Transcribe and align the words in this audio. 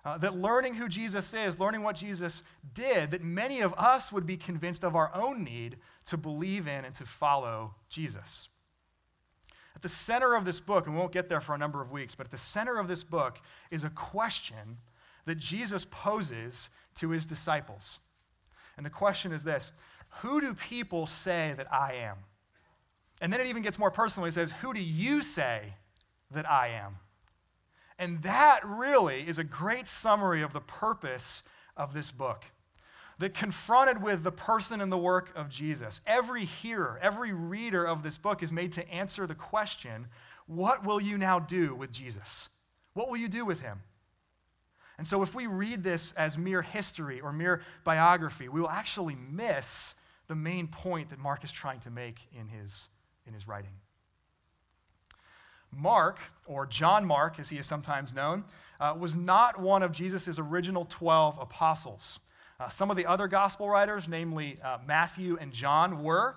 Uh, 0.04 0.18
that 0.18 0.34
learning 0.34 0.74
who 0.74 0.88
Jesus 0.88 1.32
is, 1.34 1.60
learning 1.60 1.84
what 1.84 1.94
Jesus 1.94 2.42
did, 2.74 3.12
that 3.12 3.22
many 3.22 3.60
of 3.60 3.72
us 3.74 4.10
would 4.10 4.26
be 4.26 4.36
convinced 4.36 4.82
of 4.82 4.96
our 4.96 5.14
own 5.14 5.44
need 5.44 5.76
to 6.06 6.16
believe 6.16 6.66
in 6.66 6.84
and 6.84 6.94
to 6.96 7.06
follow 7.06 7.72
Jesus. 7.88 8.48
At 9.82 9.90
the 9.90 9.96
center 9.96 10.36
of 10.36 10.44
this 10.44 10.60
book, 10.60 10.86
and 10.86 10.94
we 10.94 11.00
won't 11.00 11.10
get 11.10 11.28
there 11.28 11.40
for 11.40 11.56
a 11.56 11.58
number 11.58 11.82
of 11.82 11.90
weeks, 11.90 12.14
but 12.14 12.24
at 12.24 12.30
the 12.30 12.38
center 12.38 12.78
of 12.78 12.86
this 12.86 13.02
book 13.02 13.40
is 13.72 13.82
a 13.82 13.90
question 13.90 14.78
that 15.24 15.38
Jesus 15.38 15.84
poses 15.90 16.70
to 17.00 17.10
his 17.10 17.26
disciples. 17.26 17.98
And 18.76 18.86
the 18.86 18.90
question 18.90 19.32
is 19.32 19.42
this 19.42 19.72
who 20.20 20.40
do 20.40 20.54
people 20.54 21.08
say 21.08 21.54
that 21.56 21.72
I 21.72 21.94
am? 21.94 22.18
And 23.20 23.32
then 23.32 23.40
it 23.40 23.48
even 23.48 23.62
gets 23.62 23.76
more 23.76 23.90
personal. 23.90 24.24
He 24.24 24.30
says, 24.30 24.52
Who 24.60 24.72
do 24.72 24.80
you 24.80 25.20
say 25.20 25.74
that 26.30 26.48
I 26.48 26.68
am? 26.68 26.98
And 27.98 28.22
that 28.22 28.64
really 28.64 29.26
is 29.26 29.38
a 29.38 29.44
great 29.44 29.88
summary 29.88 30.42
of 30.42 30.52
the 30.52 30.60
purpose 30.60 31.42
of 31.76 31.92
this 31.92 32.12
book. 32.12 32.44
That 33.22 33.34
confronted 33.34 34.02
with 34.02 34.24
the 34.24 34.32
person 34.32 34.80
and 34.80 34.90
the 34.90 34.98
work 34.98 35.30
of 35.36 35.48
Jesus, 35.48 36.00
every 36.08 36.44
hearer, 36.44 36.98
every 37.00 37.32
reader 37.32 37.84
of 37.84 38.02
this 38.02 38.18
book 38.18 38.42
is 38.42 38.50
made 38.50 38.72
to 38.72 38.88
answer 38.90 39.28
the 39.28 39.34
question 39.36 40.08
what 40.48 40.84
will 40.84 41.00
you 41.00 41.16
now 41.16 41.38
do 41.38 41.72
with 41.76 41.92
Jesus? 41.92 42.48
What 42.94 43.08
will 43.08 43.16
you 43.16 43.28
do 43.28 43.44
with 43.44 43.60
him? 43.60 43.80
And 44.98 45.06
so, 45.06 45.22
if 45.22 45.36
we 45.36 45.46
read 45.46 45.84
this 45.84 46.12
as 46.16 46.36
mere 46.36 46.62
history 46.62 47.20
or 47.20 47.32
mere 47.32 47.62
biography, 47.84 48.48
we 48.48 48.60
will 48.60 48.68
actually 48.68 49.14
miss 49.14 49.94
the 50.26 50.34
main 50.34 50.66
point 50.66 51.10
that 51.10 51.20
Mark 51.20 51.44
is 51.44 51.52
trying 51.52 51.78
to 51.82 51.90
make 51.90 52.18
in 52.36 52.48
his, 52.48 52.88
in 53.28 53.34
his 53.34 53.46
writing. 53.46 53.70
Mark, 55.70 56.18
or 56.46 56.66
John 56.66 57.04
Mark, 57.04 57.38
as 57.38 57.48
he 57.48 57.58
is 57.58 57.68
sometimes 57.68 58.12
known, 58.12 58.42
uh, 58.80 58.96
was 58.98 59.14
not 59.14 59.60
one 59.60 59.84
of 59.84 59.92
Jesus' 59.92 60.40
original 60.40 60.88
12 60.90 61.38
apostles. 61.40 62.18
Uh, 62.62 62.68
some 62.68 62.92
of 62.92 62.96
the 62.96 63.04
other 63.06 63.26
gospel 63.26 63.68
writers, 63.68 64.06
namely 64.06 64.56
uh, 64.64 64.78
Matthew 64.86 65.36
and 65.40 65.52
John, 65.52 66.04
were. 66.04 66.36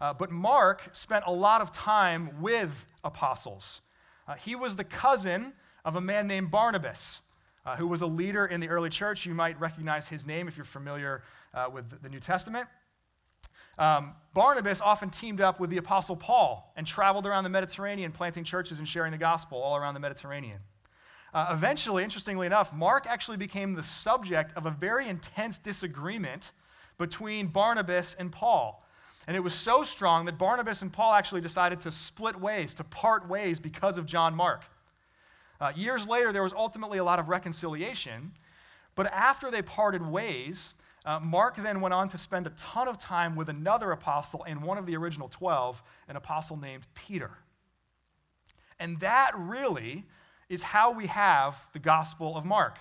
Uh, 0.00 0.14
but 0.14 0.30
Mark 0.30 0.88
spent 0.92 1.24
a 1.26 1.30
lot 1.30 1.60
of 1.60 1.72
time 1.72 2.30
with 2.40 2.86
apostles. 3.04 3.82
Uh, 4.26 4.34
he 4.34 4.54
was 4.54 4.76
the 4.76 4.84
cousin 4.84 5.52
of 5.84 5.96
a 5.96 6.00
man 6.00 6.26
named 6.26 6.50
Barnabas, 6.50 7.20
uh, 7.66 7.76
who 7.76 7.86
was 7.86 8.00
a 8.00 8.06
leader 8.06 8.46
in 8.46 8.60
the 8.60 8.68
early 8.70 8.88
church. 8.88 9.26
You 9.26 9.34
might 9.34 9.60
recognize 9.60 10.08
his 10.08 10.24
name 10.24 10.48
if 10.48 10.56
you're 10.56 10.64
familiar 10.64 11.22
with 11.70 12.02
the 12.02 12.08
New 12.08 12.20
Testament. 12.20 12.66
Um, 13.78 14.14
Barnabas 14.32 14.80
often 14.80 15.10
teamed 15.10 15.42
up 15.42 15.60
with 15.60 15.68
the 15.68 15.76
Apostle 15.76 16.16
Paul 16.16 16.72
and 16.76 16.86
traveled 16.86 17.26
around 17.26 17.44
the 17.44 17.50
Mediterranean, 17.50 18.12
planting 18.12 18.44
churches 18.44 18.78
and 18.78 18.88
sharing 18.88 19.12
the 19.12 19.18
gospel 19.18 19.58
all 19.58 19.76
around 19.76 19.94
the 19.94 20.00
Mediterranean. 20.00 20.60
Uh, 21.34 21.48
eventually, 21.50 22.02
interestingly 22.02 22.46
enough, 22.46 22.72
Mark 22.72 23.06
actually 23.06 23.36
became 23.36 23.74
the 23.74 23.82
subject 23.82 24.56
of 24.56 24.66
a 24.66 24.70
very 24.70 25.08
intense 25.08 25.58
disagreement 25.58 26.52
between 26.96 27.46
Barnabas 27.46 28.16
and 28.18 28.32
Paul. 28.32 28.84
And 29.26 29.36
it 29.36 29.40
was 29.40 29.52
so 29.52 29.84
strong 29.84 30.24
that 30.24 30.38
Barnabas 30.38 30.80
and 30.80 30.90
Paul 30.90 31.12
actually 31.12 31.42
decided 31.42 31.82
to 31.82 31.92
split 31.92 32.38
ways, 32.40 32.72
to 32.74 32.84
part 32.84 33.28
ways 33.28 33.60
because 33.60 33.98
of 33.98 34.06
John 34.06 34.34
Mark. 34.34 34.62
Uh, 35.60 35.72
years 35.76 36.06
later, 36.06 36.32
there 36.32 36.42
was 36.42 36.54
ultimately 36.54 36.98
a 36.98 37.04
lot 37.04 37.18
of 37.18 37.28
reconciliation. 37.28 38.32
But 38.94 39.12
after 39.12 39.50
they 39.50 39.60
parted 39.60 40.04
ways, 40.04 40.74
uh, 41.04 41.20
Mark 41.20 41.56
then 41.56 41.80
went 41.80 41.94
on 41.94 42.08
to 42.08 42.18
spend 42.18 42.46
a 42.46 42.50
ton 42.50 42.88
of 42.88 42.98
time 42.98 43.36
with 43.36 43.48
another 43.48 43.92
apostle 43.92 44.44
and 44.46 44.62
one 44.62 44.78
of 44.78 44.86
the 44.86 44.96
original 44.96 45.28
12, 45.28 45.82
an 46.08 46.16
apostle 46.16 46.56
named 46.56 46.86
Peter. 46.94 47.30
And 48.80 48.98
that 49.00 49.32
really 49.36 50.04
is 50.48 50.62
how 50.62 50.90
we 50.90 51.06
have 51.06 51.56
the 51.72 51.78
Gospel 51.78 52.36
of 52.36 52.44
Mark. 52.44 52.76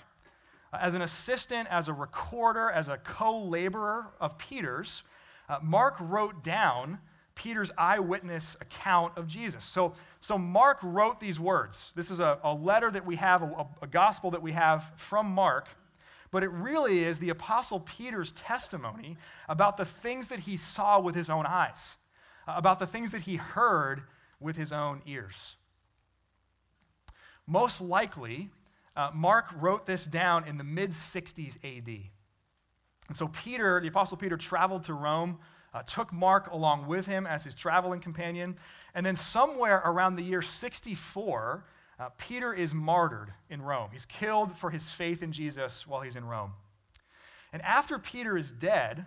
Uh, 0.73 0.77
as 0.81 0.93
an 0.93 1.01
assistant, 1.01 1.67
as 1.71 1.87
a 1.87 1.93
recorder, 1.93 2.69
as 2.71 2.87
a 2.87 2.97
co 2.97 3.39
laborer 3.43 4.07
of 4.19 4.37
Peter's, 4.37 5.03
uh, 5.49 5.59
Mark 5.61 5.95
wrote 5.99 6.43
down 6.43 6.97
Peter's 7.35 7.71
eyewitness 7.77 8.57
account 8.61 9.17
of 9.17 9.27
Jesus. 9.27 9.63
So, 9.63 9.93
so 10.19 10.37
Mark 10.37 10.79
wrote 10.81 11.19
these 11.19 11.39
words. 11.39 11.91
This 11.95 12.09
is 12.09 12.19
a, 12.19 12.39
a 12.43 12.53
letter 12.53 12.89
that 12.91 13.05
we 13.05 13.15
have, 13.17 13.43
a, 13.43 13.67
a 13.81 13.87
gospel 13.87 14.31
that 14.31 14.41
we 14.41 14.51
have 14.51 14.91
from 14.97 15.27
Mark 15.27 15.67
but 16.31 16.43
it 16.43 16.51
really 16.51 17.03
is 17.03 17.19
the 17.19 17.29
Apostle 17.29 17.79
Peter's 17.81 18.31
testimony 18.33 19.17
about 19.47 19.77
the 19.77 19.85
things 19.85 20.27
that 20.27 20.39
he 20.39 20.57
saw 20.57 20.99
with 20.99 21.15
his 21.15 21.29
own 21.29 21.45
eyes, 21.45 21.97
about 22.47 22.79
the 22.79 22.87
things 22.87 23.11
that 23.11 23.21
he 23.21 23.35
heard 23.35 24.03
with 24.39 24.55
his 24.55 24.71
own 24.71 25.01
ears. 25.05 25.55
Most 27.47 27.81
likely, 27.81 28.49
uh, 28.95 29.11
Mark 29.13 29.47
wrote 29.59 29.85
this 29.85 30.05
down 30.05 30.47
in 30.47 30.57
the 30.57 30.63
mid 30.63 30.91
60s 30.91 31.57
AD. 31.63 32.09
And 33.07 33.15
so, 33.15 33.29
Peter, 33.29 33.79
the 33.79 33.87
Apostle 33.87 34.17
Peter, 34.17 34.35
traveled 34.35 34.83
to 34.83 34.93
Rome, 34.93 35.39
uh, 35.73 35.81
took 35.83 36.11
Mark 36.11 36.51
along 36.51 36.87
with 36.87 37.05
him 37.05 37.25
as 37.25 37.43
his 37.43 37.55
traveling 37.55 38.01
companion, 38.01 38.57
and 38.95 39.05
then 39.05 39.15
somewhere 39.15 39.81
around 39.85 40.15
the 40.15 40.23
year 40.23 40.41
64, 40.41 41.63
uh, 41.99 42.09
Peter 42.17 42.53
is 42.53 42.73
martyred 42.73 43.33
in 43.49 43.61
Rome. 43.61 43.89
He's 43.91 44.05
killed 44.05 44.55
for 44.57 44.69
his 44.69 44.89
faith 44.91 45.23
in 45.23 45.31
Jesus 45.31 45.87
while 45.87 46.01
he's 46.01 46.15
in 46.15 46.25
Rome. 46.25 46.53
And 47.53 47.61
after 47.61 47.97
Peter 47.97 48.37
is 48.37 48.51
dead, 48.51 49.05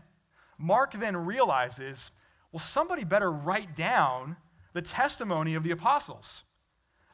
Mark 0.58 0.92
then 0.92 1.16
realizes 1.16 2.10
well, 2.52 2.60
somebody 2.60 3.04
better 3.04 3.30
write 3.30 3.76
down 3.76 4.36
the 4.72 4.82
testimony 4.82 5.54
of 5.54 5.62
the 5.62 5.70
apostles. 5.70 6.42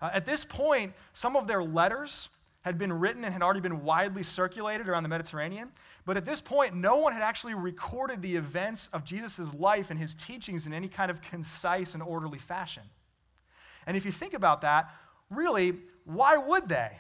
Uh, 0.00 0.10
at 0.12 0.26
this 0.26 0.44
point, 0.44 0.92
some 1.12 1.36
of 1.36 1.46
their 1.46 1.62
letters 1.62 2.28
had 2.62 2.78
been 2.78 2.92
written 2.92 3.24
and 3.24 3.32
had 3.32 3.42
already 3.42 3.60
been 3.60 3.84
widely 3.84 4.24
circulated 4.24 4.88
around 4.88 5.04
the 5.04 5.08
Mediterranean. 5.08 5.70
But 6.04 6.16
at 6.16 6.24
this 6.24 6.40
point, 6.40 6.74
no 6.74 6.96
one 6.96 7.12
had 7.12 7.22
actually 7.22 7.54
recorded 7.54 8.20
the 8.22 8.34
events 8.34 8.88
of 8.92 9.04
Jesus' 9.04 9.54
life 9.54 9.90
and 9.90 9.98
his 9.98 10.14
teachings 10.14 10.66
in 10.66 10.72
any 10.72 10.88
kind 10.88 11.10
of 11.10 11.22
concise 11.22 11.94
and 11.94 12.02
orderly 12.02 12.38
fashion. 12.38 12.82
And 13.86 13.96
if 13.96 14.04
you 14.04 14.10
think 14.10 14.34
about 14.34 14.62
that, 14.62 14.90
really, 15.30 15.74
why 16.04 16.36
would 16.36 16.68
they? 16.68 16.90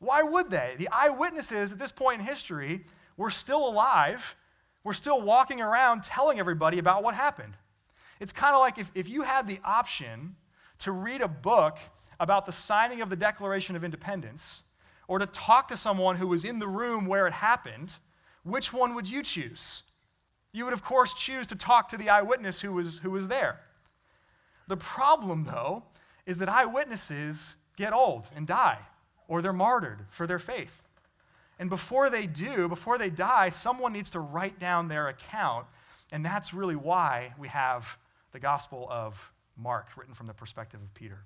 Why 0.00 0.22
would 0.22 0.50
they? 0.50 0.74
The 0.76 0.88
eyewitnesses 0.90 1.70
at 1.70 1.78
this 1.78 1.92
point 1.92 2.20
in 2.20 2.26
history 2.26 2.84
were 3.16 3.30
still 3.30 3.68
alive, 3.68 4.22
were 4.82 4.92
still 4.92 5.22
walking 5.22 5.60
around 5.60 6.02
telling 6.02 6.40
everybody 6.40 6.78
about 6.80 7.02
what 7.02 7.14
happened. 7.14 7.56
It's 8.18 8.32
kind 8.32 8.54
of 8.54 8.60
like 8.60 8.78
if, 8.78 8.90
if 8.94 9.08
you 9.08 9.22
had 9.22 9.46
the 9.46 9.60
option 9.64 10.34
to 10.80 10.92
read 10.92 11.20
a 11.20 11.28
book 11.28 11.78
about 12.20 12.46
the 12.46 12.52
signing 12.52 13.00
of 13.00 13.10
the 13.10 13.16
Declaration 13.16 13.76
of 13.76 13.84
Independence 13.84 14.62
or 15.08 15.18
to 15.18 15.26
talk 15.26 15.68
to 15.68 15.76
someone 15.76 16.16
who 16.16 16.26
was 16.26 16.44
in 16.44 16.58
the 16.58 16.68
room 16.68 17.06
where 17.06 17.26
it 17.26 17.32
happened, 17.32 17.94
which 18.42 18.72
one 18.72 18.94
would 18.94 19.08
you 19.08 19.22
choose? 19.22 19.82
You 20.52 20.64
would, 20.64 20.72
of 20.72 20.84
course, 20.84 21.14
choose 21.14 21.46
to 21.48 21.56
talk 21.56 21.88
to 21.90 21.96
the 21.96 22.10
eyewitness 22.10 22.60
who 22.60 22.72
was, 22.72 22.98
who 22.98 23.10
was 23.10 23.26
there. 23.26 23.60
The 24.68 24.76
problem, 24.76 25.44
though, 25.44 25.82
is 26.26 26.38
that 26.38 26.48
eyewitnesses 26.48 27.56
get 27.76 27.92
old 27.92 28.26
and 28.34 28.46
die, 28.46 28.78
or 29.28 29.42
they're 29.42 29.52
martyred 29.52 30.06
for 30.10 30.26
their 30.26 30.38
faith. 30.38 30.82
And 31.58 31.68
before 31.68 32.08
they 32.08 32.26
do, 32.26 32.68
before 32.68 32.98
they 32.98 33.10
die, 33.10 33.50
someone 33.50 33.92
needs 33.92 34.10
to 34.10 34.20
write 34.20 34.58
down 34.58 34.88
their 34.88 35.08
account. 35.08 35.66
And 36.12 36.24
that's 36.24 36.54
really 36.54 36.76
why 36.76 37.34
we 37.38 37.48
have 37.48 37.86
the 38.32 38.40
Gospel 38.40 38.88
of 38.90 39.16
Mark 39.56 39.88
written 39.96 40.14
from 40.14 40.26
the 40.26 40.34
perspective 40.34 40.80
of 40.80 40.92
Peter. 40.94 41.18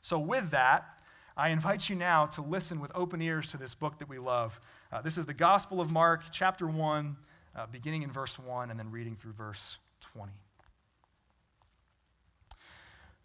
So, 0.00 0.18
with 0.18 0.50
that, 0.50 0.84
I 1.36 1.50
invite 1.50 1.88
you 1.88 1.96
now 1.96 2.26
to 2.26 2.42
listen 2.42 2.80
with 2.80 2.90
open 2.94 3.22
ears 3.22 3.50
to 3.52 3.56
this 3.56 3.74
book 3.74 3.98
that 3.98 4.08
we 4.08 4.18
love. 4.18 4.58
Uh, 4.92 5.00
this 5.00 5.18
is 5.18 5.26
the 5.26 5.34
Gospel 5.34 5.80
of 5.80 5.90
Mark, 5.90 6.22
chapter 6.32 6.66
1, 6.66 7.16
uh, 7.56 7.66
beginning 7.70 8.02
in 8.02 8.10
verse 8.10 8.38
1 8.38 8.70
and 8.70 8.78
then 8.78 8.90
reading 8.90 9.16
through 9.16 9.32
verse 9.32 9.78
20. 10.12 10.32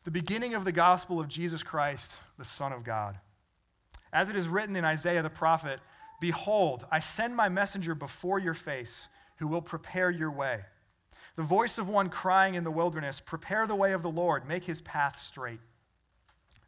The 0.03 0.11
beginning 0.11 0.53
of 0.53 0.65
the 0.65 0.71
gospel 0.71 1.19
of 1.19 1.27
Jesus 1.27 1.63
Christ, 1.63 2.15
the 2.37 2.45
Son 2.45 2.71
of 2.71 2.83
God. 2.83 3.17
As 4.13 4.29
it 4.29 4.35
is 4.35 4.47
written 4.47 4.75
in 4.75 4.85
Isaiah 4.85 5.23
the 5.23 5.29
prophet, 5.29 5.79
Behold, 6.21 6.85
I 6.91 6.99
send 6.99 7.35
my 7.35 7.49
messenger 7.49 7.95
before 7.95 8.39
your 8.39 8.53
face, 8.53 9.07
who 9.37 9.47
will 9.47 9.61
prepare 9.61 10.09
your 10.09 10.31
way. 10.31 10.61
The 11.35 11.43
voice 11.43 11.77
of 11.77 11.89
one 11.89 12.09
crying 12.09 12.55
in 12.55 12.63
the 12.63 12.71
wilderness, 12.71 13.19
Prepare 13.19 13.67
the 13.67 13.75
way 13.75 13.93
of 13.93 14.03
the 14.03 14.09
Lord, 14.09 14.47
make 14.47 14.63
his 14.63 14.79
path 14.81 15.19
straight. 15.19 15.59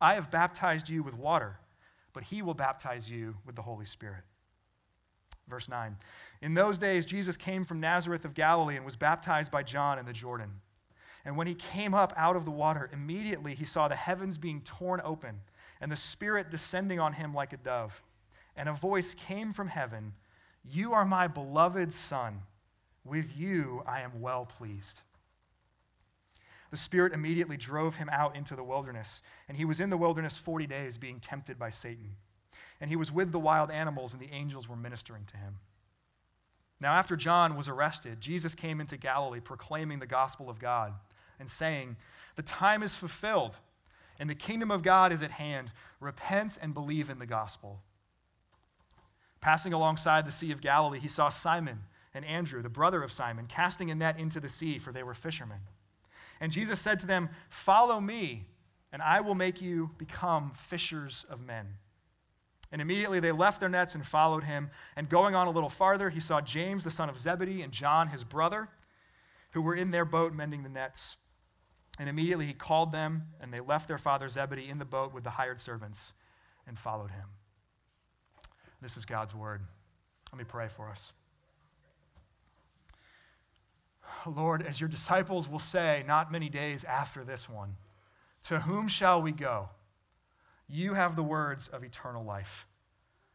I 0.00 0.14
have 0.14 0.30
baptized 0.30 0.88
you 0.88 1.02
with 1.02 1.14
water, 1.14 1.58
but 2.12 2.22
he 2.22 2.42
will 2.42 2.54
baptize 2.54 3.08
you 3.08 3.36
with 3.44 3.56
the 3.56 3.62
Holy 3.62 3.86
Spirit. 3.86 4.24
Verse 5.48 5.68
9 5.68 5.96
In 6.42 6.54
those 6.54 6.78
days, 6.78 7.06
Jesus 7.06 7.36
came 7.36 7.64
from 7.64 7.80
Nazareth 7.80 8.24
of 8.24 8.34
Galilee 8.34 8.76
and 8.76 8.84
was 8.84 8.96
baptized 8.96 9.50
by 9.50 9.62
John 9.62 9.98
in 9.98 10.06
the 10.06 10.12
Jordan. 10.12 10.50
And 11.24 11.36
when 11.36 11.46
he 11.46 11.54
came 11.54 11.92
up 11.92 12.12
out 12.16 12.36
of 12.36 12.44
the 12.44 12.50
water, 12.50 12.88
immediately 12.92 13.54
he 13.54 13.64
saw 13.64 13.88
the 13.88 13.96
heavens 13.96 14.38
being 14.38 14.60
torn 14.60 15.00
open 15.04 15.40
and 15.80 15.90
the 15.90 15.96
Spirit 15.96 16.50
descending 16.50 17.00
on 17.00 17.12
him 17.12 17.34
like 17.34 17.52
a 17.52 17.58
dove. 17.58 18.00
And 18.56 18.68
a 18.68 18.72
voice 18.72 19.14
came 19.14 19.52
from 19.52 19.68
heaven 19.68 20.12
You 20.64 20.92
are 20.92 21.04
my 21.04 21.26
beloved 21.26 21.92
Son. 21.92 22.42
With 23.04 23.36
you 23.36 23.82
I 23.86 24.00
am 24.00 24.20
well 24.20 24.46
pleased. 24.46 25.00
The 26.76 26.82
Spirit 26.82 27.14
immediately 27.14 27.56
drove 27.56 27.94
him 27.94 28.10
out 28.12 28.36
into 28.36 28.54
the 28.54 28.62
wilderness, 28.62 29.22
and 29.48 29.56
he 29.56 29.64
was 29.64 29.80
in 29.80 29.88
the 29.88 29.96
wilderness 29.96 30.36
40 30.36 30.66
days, 30.66 30.98
being 30.98 31.20
tempted 31.20 31.58
by 31.58 31.70
Satan. 31.70 32.14
And 32.82 32.90
he 32.90 32.96
was 32.96 33.10
with 33.10 33.32
the 33.32 33.38
wild 33.38 33.70
animals, 33.70 34.12
and 34.12 34.20
the 34.20 34.30
angels 34.30 34.68
were 34.68 34.76
ministering 34.76 35.24
to 35.24 35.38
him. 35.38 35.54
Now, 36.78 36.92
after 36.92 37.16
John 37.16 37.56
was 37.56 37.66
arrested, 37.66 38.20
Jesus 38.20 38.54
came 38.54 38.82
into 38.82 38.98
Galilee 38.98 39.40
proclaiming 39.40 40.00
the 40.00 40.06
gospel 40.06 40.50
of 40.50 40.58
God 40.58 40.92
and 41.40 41.50
saying, 41.50 41.96
The 42.34 42.42
time 42.42 42.82
is 42.82 42.94
fulfilled, 42.94 43.56
and 44.18 44.28
the 44.28 44.34
kingdom 44.34 44.70
of 44.70 44.82
God 44.82 45.14
is 45.14 45.22
at 45.22 45.30
hand. 45.30 45.70
Repent 45.98 46.58
and 46.60 46.74
believe 46.74 47.08
in 47.08 47.18
the 47.18 47.24
gospel. 47.24 47.80
Passing 49.40 49.72
alongside 49.72 50.26
the 50.26 50.30
Sea 50.30 50.52
of 50.52 50.60
Galilee, 50.60 51.00
he 51.00 51.08
saw 51.08 51.30
Simon 51.30 51.78
and 52.12 52.22
Andrew, 52.26 52.60
the 52.60 52.68
brother 52.68 53.02
of 53.02 53.12
Simon, 53.12 53.46
casting 53.46 53.90
a 53.90 53.94
net 53.94 54.18
into 54.18 54.40
the 54.40 54.50
sea, 54.50 54.78
for 54.78 54.92
they 54.92 55.02
were 55.02 55.14
fishermen. 55.14 55.60
And 56.40 56.52
Jesus 56.52 56.80
said 56.80 57.00
to 57.00 57.06
them, 57.06 57.28
Follow 57.48 58.00
me, 58.00 58.46
and 58.92 59.02
I 59.02 59.20
will 59.20 59.34
make 59.34 59.60
you 59.60 59.90
become 59.98 60.52
fishers 60.68 61.24
of 61.30 61.40
men. 61.40 61.66
And 62.72 62.82
immediately 62.82 63.20
they 63.20 63.32
left 63.32 63.60
their 63.60 63.68
nets 63.68 63.94
and 63.94 64.04
followed 64.04 64.44
him. 64.44 64.70
And 64.96 65.08
going 65.08 65.34
on 65.34 65.46
a 65.46 65.50
little 65.50 65.68
farther, 65.70 66.10
he 66.10 66.20
saw 66.20 66.40
James, 66.40 66.84
the 66.84 66.90
son 66.90 67.08
of 67.08 67.18
Zebedee, 67.18 67.62
and 67.62 67.72
John, 67.72 68.08
his 68.08 68.24
brother, 68.24 68.68
who 69.52 69.62
were 69.62 69.74
in 69.74 69.90
their 69.90 70.04
boat 70.04 70.34
mending 70.34 70.62
the 70.62 70.68
nets. 70.68 71.16
And 71.98 72.08
immediately 72.08 72.46
he 72.46 72.52
called 72.52 72.92
them, 72.92 73.22
and 73.40 73.52
they 73.52 73.60
left 73.60 73.88
their 73.88 73.98
father 73.98 74.28
Zebedee 74.28 74.68
in 74.68 74.78
the 74.78 74.84
boat 74.84 75.14
with 75.14 75.24
the 75.24 75.30
hired 75.30 75.60
servants 75.60 76.12
and 76.66 76.78
followed 76.78 77.10
him. 77.10 77.28
This 78.82 78.96
is 78.96 79.04
God's 79.04 79.34
word. 79.34 79.62
Let 80.32 80.38
me 80.38 80.44
pray 80.44 80.68
for 80.68 80.90
us. 80.90 81.12
Lord, 84.30 84.62
as 84.66 84.80
your 84.80 84.88
disciples 84.88 85.48
will 85.48 85.58
say 85.58 86.04
not 86.06 86.32
many 86.32 86.48
days 86.48 86.84
after 86.84 87.24
this 87.24 87.48
one, 87.48 87.76
to 88.44 88.60
whom 88.60 88.88
shall 88.88 89.22
we 89.22 89.32
go? 89.32 89.68
You 90.68 90.94
have 90.94 91.16
the 91.16 91.22
words 91.22 91.68
of 91.68 91.84
eternal 91.84 92.24
life. 92.24 92.66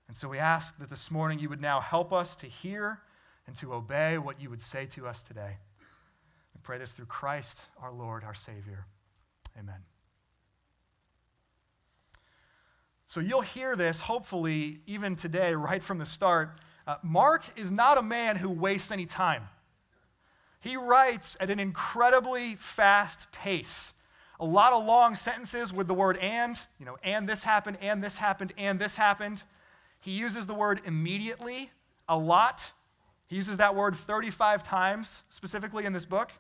And 0.08 0.18
so 0.18 0.28
we 0.28 0.40
ask 0.40 0.78
that 0.80 0.90
this 0.90 1.10
morning 1.10 1.40
you 1.40 1.50
would 1.50 1.62
now 1.62 1.80
help 1.80 2.12
us 2.12 2.36
to 2.38 2.48
hear 2.48 3.00
and 3.48 3.56
to 3.58 3.74
obey 3.74 4.18
what 4.18 4.42
you 4.42 4.50
would 4.50 4.62
say 4.62 4.86
to 4.88 5.08
us 5.08 5.24
today. 5.24 5.58
We 6.54 6.60
pray 6.64 6.78
this 6.78 6.92
through 6.92 7.06
Christ, 7.06 7.62
our 7.82 7.92
Lord, 7.92 8.24
our 8.24 8.34
Savior. 8.34 8.86
Amen. 9.58 9.80
So 13.08 13.20
you'll 13.20 13.42
hear 13.42 13.76
this, 13.76 14.00
hopefully, 14.00 14.80
even 14.86 15.16
today, 15.16 15.54
right 15.54 15.84
from 15.84 15.98
the 15.98 16.06
start. 16.06 16.60
Uh, 16.88 16.96
Mark 17.04 17.44
is 17.58 17.70
not 17.70 17.98
a 17.98 18.02
man 18.02 18.36
who 18.36 18.50
wastes 18.50 18.92
any 18.92 19.06
time. 19.06 19.48
He 20.62 20.78
writes 20.78 21.36
at 21.40 21.50
an 21.50 21.60
incredibly 21.60 22.56
fast 22.56 23.30
pace 23.32 23.94
a 24.40 24.46
lot 24.46 24.74
of 24.74 24.84
long 24.84 25.16
sentences 25.16 25.72
with 25.72 25.88
the 25.88 25.94
word 25.94 26.18
and, 26.18 26.60
you 26.80 26.86
know, 26.86 26.98
and 27.04 27.30
this 27.30 27.44
happened, 27.44 27.78
and 27.80 28.04
this 28.04 28.18
happened, 28.18 28.54
and 28.58 28.80
this 28.80 28.96
happened. 28.96 29.44
He 30.00 30.12
uses 30.12 30.48
the 30.48 30.56
word 30.56 30.82
immediately 30.84 31.70
a 32.10 32.18
lot. 32.18 32.64
He 33.28 33.36
uses 33.36 33.58
that 33.58 33.76
word 33.76 33.96
35 33.96 34.64
times 34.64 35.22
specifically 35.30 35.86
in 35.86 35.94
this 35.94 36.06
book. 36.06 36.32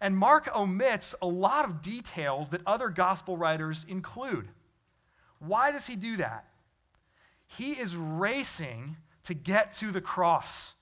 And 0.00 0.16
Mark 0.16 0.48
omits 0.54 1.16
a 1.20 1.26
lot 1.26 1.64
of 1.64 1.82
details 1.82 2.48
that 2.50 2.60
other 2.64 2.88
gospel 2.88 3.36
writers 3.36 3.84
include. 3.88 4.48
Why 5.40 5.72
does 5.72 5.86
he 5.86 5.96
do 5.96 6.16
that? 6.18 6.46
He 7.46 7.72
is 7.72 7.96
racing 7.96 8.96
to 9.24 9.34
get 9.34 9.72
to 9.74 9.90
the 9.90 10.00
cross, 10.00 10.74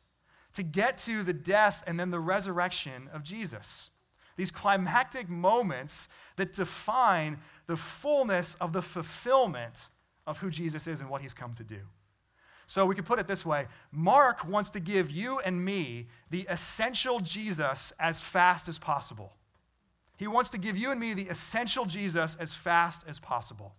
to 0.54 0.62
get 0.62 0.98
to 0.98 1.22
the 1.22 1.32
death 1.32 1.82
and 1.86 1.98
then 1.98 2.10
the 2.10 2.20
resurrection 2.20 3.08
of 3.12 3.22
Jesus 3.22 3.90
these 4.36 4.50
climactic 4.50 5.28
moments 5.28 6.08
that 6.36 6.52
define 6.52 7.38
the 7.66 7.76
fullness 7.76 8.56
of 8.60 8.72
the 8.72 8.82
fulfillment 8.82 9.88
of 10.26 10.38
who 10.38 10.50
Jesus 10.50 10.86
is 10.86 11.00
and 11.00 11.08
what 11.08 11.22
he's 11.22 11.34
come 11.34 11.54
to 11.54 11.64
do. 11.64 11.80
So 12.66 12.86
we 12.86 12.94
could 12.94 13.04
put 13.04 13.18
it 13.18 13.26
this 13.26 13.44
way 13.44 13.66
Mark 13.90 14.46
wants 14.46 14.70
to 14.70 14.80
give 14.80 15.10
you 15.10 15.40
and 15.40 15.62
me 15.62 16.08
the 16.30 16.46
essential 16.48 17.20
Jesus 17.20 17.92
as 17.98 18.20
fast 18.20 18.68
as 18.68 18.78
possible. 18.78 19.32
He 20.16 20.26
wants 20.26 20.50
to 20.50 20.58
give 20.58 20.76
you 20.76 20.90
and 20.90 21.00
me 21.00 21.14
the 21.14 21.26
essential 21.28 21.84
Jesus 21.84 22.36
as 22.38 22.54
fast 22.54 23.02
as 23.08 23.18
possible. 23.18 23.74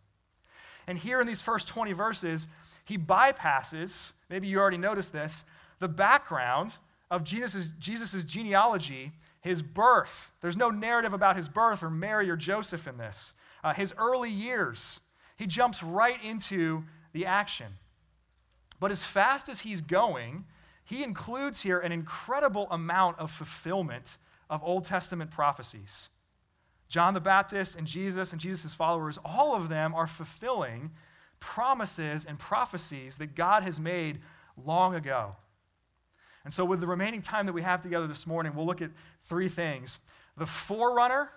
And 0.88 0.98
here 0.98 1.22
in 1.22 1.28
these 1.28 1.42
first 1.42 1.68
20 1.70 1.94
verses, 1.94 2.48
he 2.84 2.98
bypasses, 2.98 4.12
maybe 4.30 4.48
you 4.48 4.60
already 4.60 4.78
noticed 4.78 5.14
this, 5.14 5.46
the 5.84 5.88
background 5.90 6.74
of 7.12 7.26
Jesus' 7.26 7.72
Jesus's 7.78 8.24
genealogy 8.24 9.12
his 9.44 9.62
birth. 9.62 10.32
There's 10.40 10.56
no 10.56 10.70
narrative 10.70 11.12
about 11.12 11.36
his 11.36 11.50
birth 11.50 11.84
or 11.84 11.90
Mary 11.90 12.30
or 12.30 12.38
Joseph 12.38 12.88
in 12.88 12.98
this. 12.98 13.34
Uh, 13.62 13.74
his 13.74 13.94
early 13.98 14.30
years. 14.30 15.02
He 15.36 15.46
jumps 15.46 15.84
right 15.84 16.24
into 16.24 16.82
the 17.12 17.26
action. 17.26 17.68
But 18.80 18.92
as 18.92 19.04
fast 19.04 19.50
as 19.50 19.60
he's 19.60 19.82
going, 19.82 20.46
he 20.86 21.04
includes 21.04 21.62
here 21.62 21.80
an 21.80 21.92
incredible 21.92 22.70
amount 22.72 23.20
of 23.20 23.32
fulfillment 23.32 24.18
of 24.50 24.64
Old 24.64 24.86
Testament 24.86 25.30
prophecies. 25.30 26.08
John 26.88 27.14
the 27.14 27.20
Baptist 27.20 27.76
and 27.76 27.86
Jesus 27.86 28.32
and 28.32 28.40
Jesus' 28.40 28.74
followers, 28.74 29.20
all 29.26 29.56
of 29.56 29.68
them 29.68 29.94
are 29.94 30.08
fulfilling 30.08 30.90
promises 31.42 32.24
and 32.24 32.40
prophecies 32.40 33.18
that 33.18 33.36
God 33.36 33.64
has 33.64 33.78
made 33.78 34.22
long 34.56 34.96
ago. 34.96 35.36
And 36.46 36.54
so, 36.54 36.66
with 36.66 36.82
the 36.82 36.88
remaining 36.88 37.22
time 37.22 37.46
that 37.46 37.54
we 37.54 37.62
have 37.62 37.82
together 37.82 38.08
this 38.08 38.28
morning, 38.28 38.54
we'll 38.56 38.66
look 38.66 38.82
at 38.82 38.92
three 39.26 39.50
things 39.50 40.00
the 40.36 40.46
forerunner, 40.46 41.30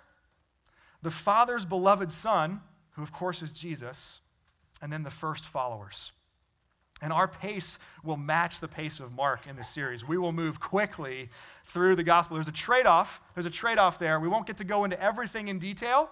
the 1.03 1.11
Father's 1.11 1.65
beloved 1.65 2.13
Son, 2.13 2.61
who 2.93 3.03
of 3.03 3.13
course 3.13 3.43
is 3.43 3.53
Jesus, 3.53 4.19
and 4.83 4.93
then 4.93 5.03
the 5.03 5.11
first 5.11 5.45
followers. 5.45 6.13
And 7.03 7.13
our 7.13 7.29
pace 7.29 7.79
will 8.03 8.17
match 8.17 8.59
the 8.59 8.69
pace 8.69 9.01
of 9.01 9.13
Mark 9.13 9.47
in 9.47 9.55
this 9.55 9.69
series. 9.69 10.07
We 10.07 10.17
will 10.17 10.33
move 10.33 10.59
quickly 10.59 11.29
through 11.67 11.97
the 11.97 12.03
gospel. 12.03 12.37
There's 12.37 12.49
a 12.49 12.53
trade 12.53 12.87
off. 12.87 13.21
There's 13.35 13.45
a 13.45 13.51
trade 13.51 13.77
off 13.77 13.99
there. 13.99 14.19
We 14.19 14.29
won't 14.29 14.47
get 14.47 14.57
to 14.59 14.65
go 14.65 14.85
into 14.85 15.01
everything 15.01 15.49
in 15.49 15.59
detail, 15.59 16.09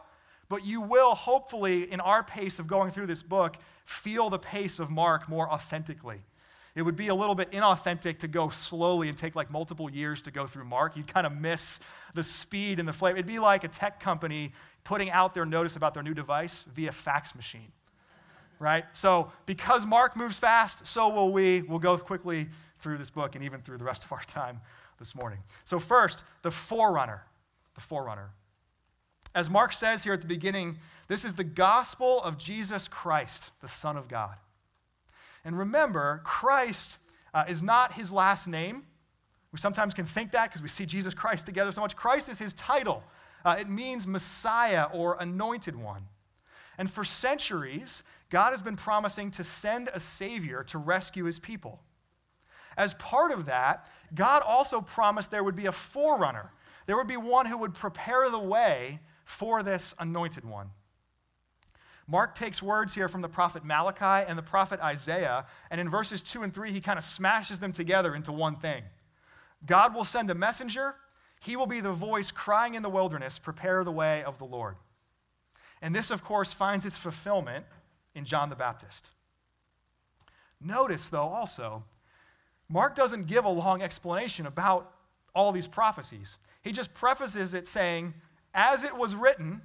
but 0.51 0.67
you 0.67 0.83
will, 0.83 1.15
hopefully, 1.15 1.91
in 1.91 2.01
our 2.01 2.23
pace 2.23 2.59
of 2.59 2.67
going 2.67 2.91
through 2.91 3.07
this 3.07 3.23
book, 3.23 3.57
feel 3.87 4.29
the 4.29 4.39
pace 4.39 4.79
of 4.79 4.91
Mark 4.91 5.27
more 5.27 5.51
authentically. 5.51 6.23
It 6.75 6.83
would 6.83 6.97
be 6.97 7.09
a 7.09 7.15
little 7.15 7.35
bit 7.35 7.53
inauthentic 7.53 8.19
to 8.21 8.29
go 8.29 8.49
slowly 8.51 9.09
and 9.09 9.17
take 9.17 9.37
like 9.37 9.51
multiple 9.51 9.91
years 9.91 10.23
to 10.23 10.31
go 10.31 10.47
through 10.47 10.65
Mark. 10.65 10.97
You'd 10.97 11.07
kind 11.07 11.27
of 11.27 11.33
miss 11.33 11.79
the 12.15 12.25
speed 12.25 12.81
and 12.81 12.89
the 12.89 12.93
flavor. 12.93 13.17
It'd 13.17 13.27
be 13.27 13.39
like 13.39 13.65
a 13.65 13.69
tech 13.69 14.01
company 14.01 14.53
putting 14.83 15.11
out 15.11 15.35
their 15.35 15.47
notice 15.47 15.77
about 15.77 15.95
their 15.95 16.03
new 16.03 16.15
device 16.15 16.65
via 16.75 16.93
fax 16.93 17.35
machine 17.35 17.71
right? 18.59 18.85
So, 18.93 19.31
because 19.47 19.85
Mark 19.85 20.17
moves 20.17 20.39
fast, 20.39 20.87
so 20.87 21.09
will 21.09 21.33
we. 21.33 21.63
We'll 21.63 21.79
go 21.79 21.99
quickly 21.99 22.49
through 22.81 22.99
this 22.99 23.11
book 23.11 23.35
and 23.35 23.45
even 23.45 23.61
through 23.61 23.79
the 23.79 23.85
rest 23.85 24.05
of 24.05 24.13
our 24.13 24.23
time 24.25 24.61
this 24.99 25.15
morning. 25.15 25.39
So, 25.65 25.79
first, 25.79 26.23
the 26.43 26.51
forerunner. 26.51 27.23
The 27.75 27.81
forerunner. 27.81 28.31
As 29.35 29.51
Mark 29.51 29.73
says 29.73 30.05
here 30.05 30.13
at 30.13 30.21
the 30.21 30.27
beginning, 30.27 30.79
this 31.09 31.25
is 31.25 31.35
the 31.35 31.45
gospel 31.45 32.23
of 32.23 32.39
Jesus 32.39 32.87
Christ, 32.89 33.51
the 33.61 33.69
Son 33.69 33.97
of 33.97 34.09
God. 34.09 34.37
And 35.45 35.59
remember, 35.59 36.21
Christ 36.25 36.99
uh, 37.33 37.45
is 37.49 37.63
not 37.63 37.93
his 37.93 38.11
last 38.11 38.47
name. 38.47 38.85
We 39.53 39.59
sometimes 39.59 39.95
can 39.95 40.07
think 40.07 40.33
that 40.33 40.49
because 40.49 40.63
we 40.63 40.69
see 40.69 40.87
Jesus 40.87 41.15
Christ 41.15 41.47
together 41.47 41.73
so 41.73 41.81
much. 41.81 41.95
Christ 41.95 42.29
is 42.29 42.39
his 42.39 42.53
title, 42.55 43.03
uh, 43.45 43.57
it 43.59 43.69
means 43.69 44.07
Messiah 44.07 44.87
or 44.93 45.17
anointed 45.21 45.77
one. 45.77 46.03
And 46.79 46.91
for 46.91 47.05
centuries, 47.05 48.03
God 48.31 48.51
has 48.51 48.63
been 48.63 48.77
promising 48.77 49.31
to 49.33 49.45
send 49.45 49.91
a 49.93 50.01
Savior 50.01 50.65
to 50.65 50.79
rescue 50.79 51.25
his 51.25 51.39
people. 51.39 51.81
As 52.77 52.95
part 52.95 53.31
of 53.31 53.47
that, 53.47 53.87
God 54.15 54.43
also 54.43 54.81
promised 54.81 55.31
there 55.31 55.45
would 55.45 55.55
be 55.55 55.67
a 55.67 55.73
forerunner. 55.73 56.51
There 56.87 56.97
would 56.97 57.07
be 57.07 57.17
one 57.17 57.47
who 57.47 57.59
would 57.59 57.75
prepare 57.75 58.29
the 58.31 58.39
way 58.39 58.99
for 59.25 59.63
this 59.63 59.95
anointed 59.99 60.45
one. 60.45 60.71
Mark 62.07 62.35
takes 62.35 62.63
words 62.63 62.95
here 62.95 63.09
from 63.09 63.23
the 63.23 63.29
prophet 63.29 63.65
Malachi 63.65 64.29
and 64.29 64.37
the 64.39 64.43
prophet 64.43 64.81
Isaiah, 64.81 65.47
and 65.71 65.81
in 65.81 65.89
verses 65.89 66.21
2 66.21 66.43
and 66.43 66.53
3, 66.53 66.71
he 66.73 66.81
kind 66.81 66.99
of 66.99 67.05
smashes 67.05 67.59
them 67.59 67.73
together 67.73 68.15
into 68.15 68.31
one 68.31 68.57
thing. 68.57 68.83
God 69.67 69.95
will 69.95 70.05
send 70.05 70.31
a 70.31 70.35
messenger, 70.35 70.95
he 71.41 71.57
will 71.57 71.67
be 71.67 71.81
the 71.81 71.93
voice 71.93 72.31
crying 72.31 72.75
in 72.75 72.83
the 72.83 72.91
wilderness, 72.91 73.39
Prepare 73.39 73.85
the 73.85 73.93
way 73.93 74.23
of 74.25 74.39
the 74.39 74.45
Lord. 74.45 74.77
And 75.81 75.95
this, 75.95 76.11
of 76.11 76.25
course, 76.25 76.53
finds 76.53 76.87
its 76.87 76.97
fulfillment 76.97 77.65
in 78.15 78.25
John 78.25 78.49
the 78.49 78.57
Baptist. 78.57 79.09
Notice, 80.61 81.09
though, 81.09 81.29
also, 81.29 81.85
Mark 82.69 82.97
doesn't 82.97 83.27
give 83.27 83.45
a 83.45 83.51
long 83.51 83.83
explanation 83.83 84.47
about 84.47 84.93
all 85.35 85.53
these 85.53 85.67
prophecies. 85.67 86.37
He 86.63 86.73
just 86.73 86.95
prefaces 86.95 87.53
it 87.53 87.69
saying, 87.69 88.15
as 88.55 88.85
it 88.85 88.97
was 88.97 89.15
written, 89.15 89.61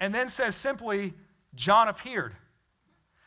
and 0.00 0.14
then 0.14 0.28
says 0.28 0.54
simply, 0.54 1.14
John 1.54 1.88
appeared. 1.88 2.34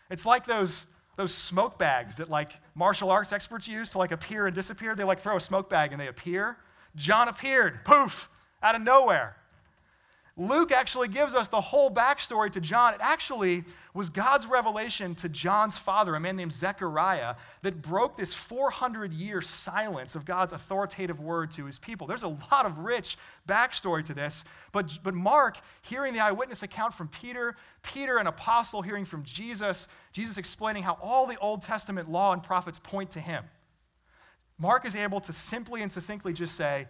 It's 0.10 0.26
like 0.26 0.46
those, 0.46 0.84
those 1.18 1.34
smoke 1.34 1.78
bags 1.78 2.16
that 2.18 2.30
like 2.30 2.52
martial 2.74 3.10
arts 3.10 3.32
experts 3.32 3.68
use 3.68 3.90
to 3.90 3.98
like 3.98 4.12
appear 4.12 4.48
and 4.48 4.56
disappear. 4.56 4.96
They 4.96 5.04
like 5.04 5.22
throw 5.22 5.38
a 5.38 5.42
smoke 5.42 5.70
bag 5.70 5.92
and 5.92 6.00
they 6.00 6.08
appear. 6.08 6.58
John 6.96 7.28
appeared, 7.28 7.84
poof, 7.86 8.30
out 8.62 8.76
of 8.76 8.82
nowhere. 8.82 9.36
Luke 10.38 10.74
actually 10.74 11.08
gives 11.08 11.34
us 11.34 11.48
the 11.48 11.62
whole 11.62 11.90
backstory 11.90 12.52
to 12.52 12.60
John. 12.60 12.94
It 12.94 13.00
actually 13.02 13.64
was 13.94 14.10
God's 14.10 14.46
revelation 14.46 15.16
to 15.16 15.30
John's 15.30 15.78
father, 15.78 16.14
a 16.14 16.20
man 16.20 16.36
named 16.36 16.52
Zechariah, 16.52 17.36
that 17.62 17.82
broke 17.82 18.18
this 18.18 18.34
400 18.34 19.14
year 19.14 19.42
silence 19.42 20.14
of 20.14 20.26
God's 20.26 20.52
authoritative 20.52 21.22
word 21.22 21.52
to 21.52 21.64
his 21.64 21.80
people. 21.80 22.06
There's 22.06 22.24
a 22.24 22.38
lot 22.52 22.66
of 22.66 22.80
rich 22.80 23.18
backstory 23.48 24.04
to 24.08 24.14
this, 24.14 24.44
but, 24.74 25.00
but 25.04 25.14
Mark, 25.14 25.58
hearing 25.84 26.14
the 26.14 26.20
eyewitness 26.20 26.64
account 26.64 26.94
from 26.94 27.08
Peter, 27.08 27.56
Peter, 27.82 28.18
an 28.18 28.28
apostle, 28.28 28.82
hearing 28.82 29.06
from 29.06 29.24
Jesus, 29.24 29.88
Jesus 30.12 30.38
explaining 30.38 30.84
how 30.84 30.98
all 31.02 31.26
the 31.28 31.40
Old 31.40 31.62
Testament 31.62 32.12
law 32.12 32.34
and 32.34 32.44
prophets 32.44 32.80
point 32.84 33.10
to 33.12 33.22
him. 33.22 33.46
Mark 34.58 34.86
is 34.86 34.96
able 34.96 35.22
to 35.22 35.32
simply 35.32 35.82
and 35.82 35.90
succinctly 35.90 36.34
just 36.34 36.56
say, 36.56 36.88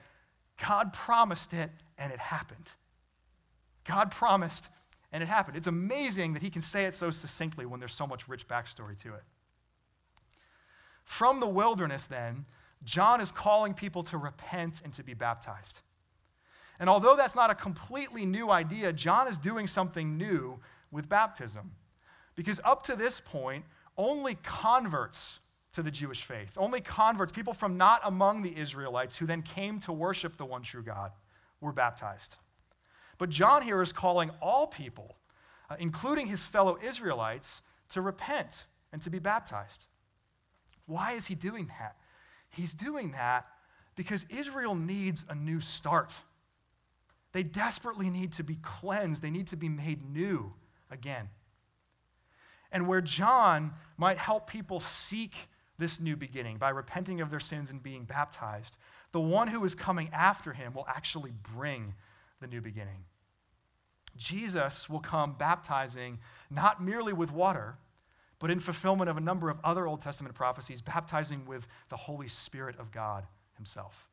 God 0.68 0.94
promised 0.94 1.54
it 1.54 1.70
and 2.00 2.12
it 2.12 2.20
happened. 2.20 2.72
God 3.86 4.12
promised, 4.12 4.68
and 5.12 5.24
it 5.24 5.27
happened. 5.27 5.58
It's 5.58 5.68
amazing 5.68 6.34
that 6.34 6.42
he 6.42 6.50
can 6.50 6.62
say 6.62 6.86
it 6.86 6.96
so 6.96 7.12
succinctly 7.12 7.65
when 7.65 7.80
there's 7.80 7.94
so 7.94 8.08
much 8.08 8.27
rich 8.27 8.48
backstory 8.48 9.00
to 9.04 9.13
it. 9.13 9.24
From 11.04 11.39
the 11.39 11.48
wilderness, 11.48 12.06
then, 12.08 12.46
John 12.84 13.22
is 13.22 13.32
calling 13.32 13.74
people 13.74 14.04
to 14.04 14.18
repent 14.18 14.82
and 14.84 14.94
to 14.94 15.04
be 15.04 15.13
baptized. 15.13 15.80
And 16.80 16.89
although 16.89 17.15
that's 17.15 17.36
not 17.36 17.50
a 17.50 17.56
completely 17.56 18.25
new 18.25 18.50
idea, 18.50 18.92
John 18.92 19.27
is 19.27 19.38
doing 19.38 19.68
something 19.68 20.18
new 20.18 20.60
with 20.92 21.08
baptism. 21.08 21.72
Because 22.36 22.60
up 22.63 22.84
to 22.88 22.96
this 22.96 23.22
point, 23.24 23.63
only 23.98 24.36
converts 24.44 25.39
to 25.74 25.84
the 25.84 25.92
Jewish 25.92 26.24
faith, 26.24 26.51
only 26.58 26.82
converts, 26.82 27.32
people 27.32 27.54
from 27.54 27.77
not 27.77 28.01
among 28.04 28.42
the 28.42 28.58
Israelites 28.58 29.15
who 29.15 29.25
then 29.25 29.42
came 29.42 29.80
to 29.82 29.94
worship 29.94 30.38
the 30.38 30.46
one 30.46 30.63
true 30.63 30.84
God, 30.84 31.12
were 31.62 31.72
baptized. 31.72 32.36
But 33.18 33.30
John 33.30 33.62
here 33.62 33.82
is 33.82 33.92
calling 33.92 34.32
all 34.42 34.68
people, 34.68 35.16
uh, 35.70 35.76
including 35.80 36.28
his 36.28 36.44
fellow 36.44 36.78
Israelites, 36.82 37.62
to 37.90 38.02
repent 38.02 38.66
and 38.92 39.02
to 39.02 39.10
be 39.10 39.20
baptized. 39.20 39.86
Why 40.86 41.14
is 41.14 41.26
he 41.26 41.36
doing 41.36 41.68
that? 41.68 41.96
He's 42.50 42.74
doing 42.74 43.12
that 43.12 43.48
because 43.96 44.26
Israel 44.30 44.76
needs 44.76 45.24
a 45.30 45.36
new 45.36 45.62
start. 45.62 46.12
They 47.32 47.44
desperately 47.44 48.10
need 48.10 48.34
to 48.34 48.44
be 48.44 48.58
cleansed, 48.62 49.22
they 49.22 49.30
need 49.30 49.48
to 49.48 49.58
be 49.58 49.70
made 49.70 50.10
new 50.10 50.54
again. 50.92 51.30
And 52.72 52.88
where 52.88 53.02
John 53.02 53.74
might 53.98 54.18
help 54.18 54.50
people 54.50 54.80
seek 54.80 55.34
this 55.78 56.00
new 56.00 56.16
beginning 56.16 56.58
by 56.58 56.70
repenting 56.70 57.22
of 57.22 57.30
their 57.30 57.40
sins 57.40 57.70
and 57.70 57.82
being 57.82 58.06
baptized, 58.06 58.78
the 59.12 59.20
one 59.20 59.48
who 59.48 59.64
is 59.66 59.76
coming 59.76 60.10
after 60.14 60.54
him 60.54 60.74
will 60.74 60.86
actually 60.88 61.34
bring 61.54 61.94
the 62.42 62.48
new 62.48 62.62
beginning. 62.62 63.04
Jesus 64.18 64.89
will 64.89 65.00
come 65.00 65.36
baptizing 65.38 66.20
not 66.50 66.82
merely 66.82 67.13
with 67.13 67.32
water, 67.32 67.75
but 68.39 68.50
in 68.50 68.60
fulfillment 68.60 69.10
of 69.10 69.18
a 69.18 69.22
number 69.22 69.50
of 69.50 69.58
other 69.63 69.88
Old 69.88 70.01
Testament 70.01 70.36
prophecies, 70.36 70.82
baptizing 70.82 71.46
with 71.46 71.68
the 71.89 71.98
Holy 71.98 72.27
Spirit 72.27 72.75
of 72.80 72.92
God 72.92 73.25
Himself. 73.56 74.08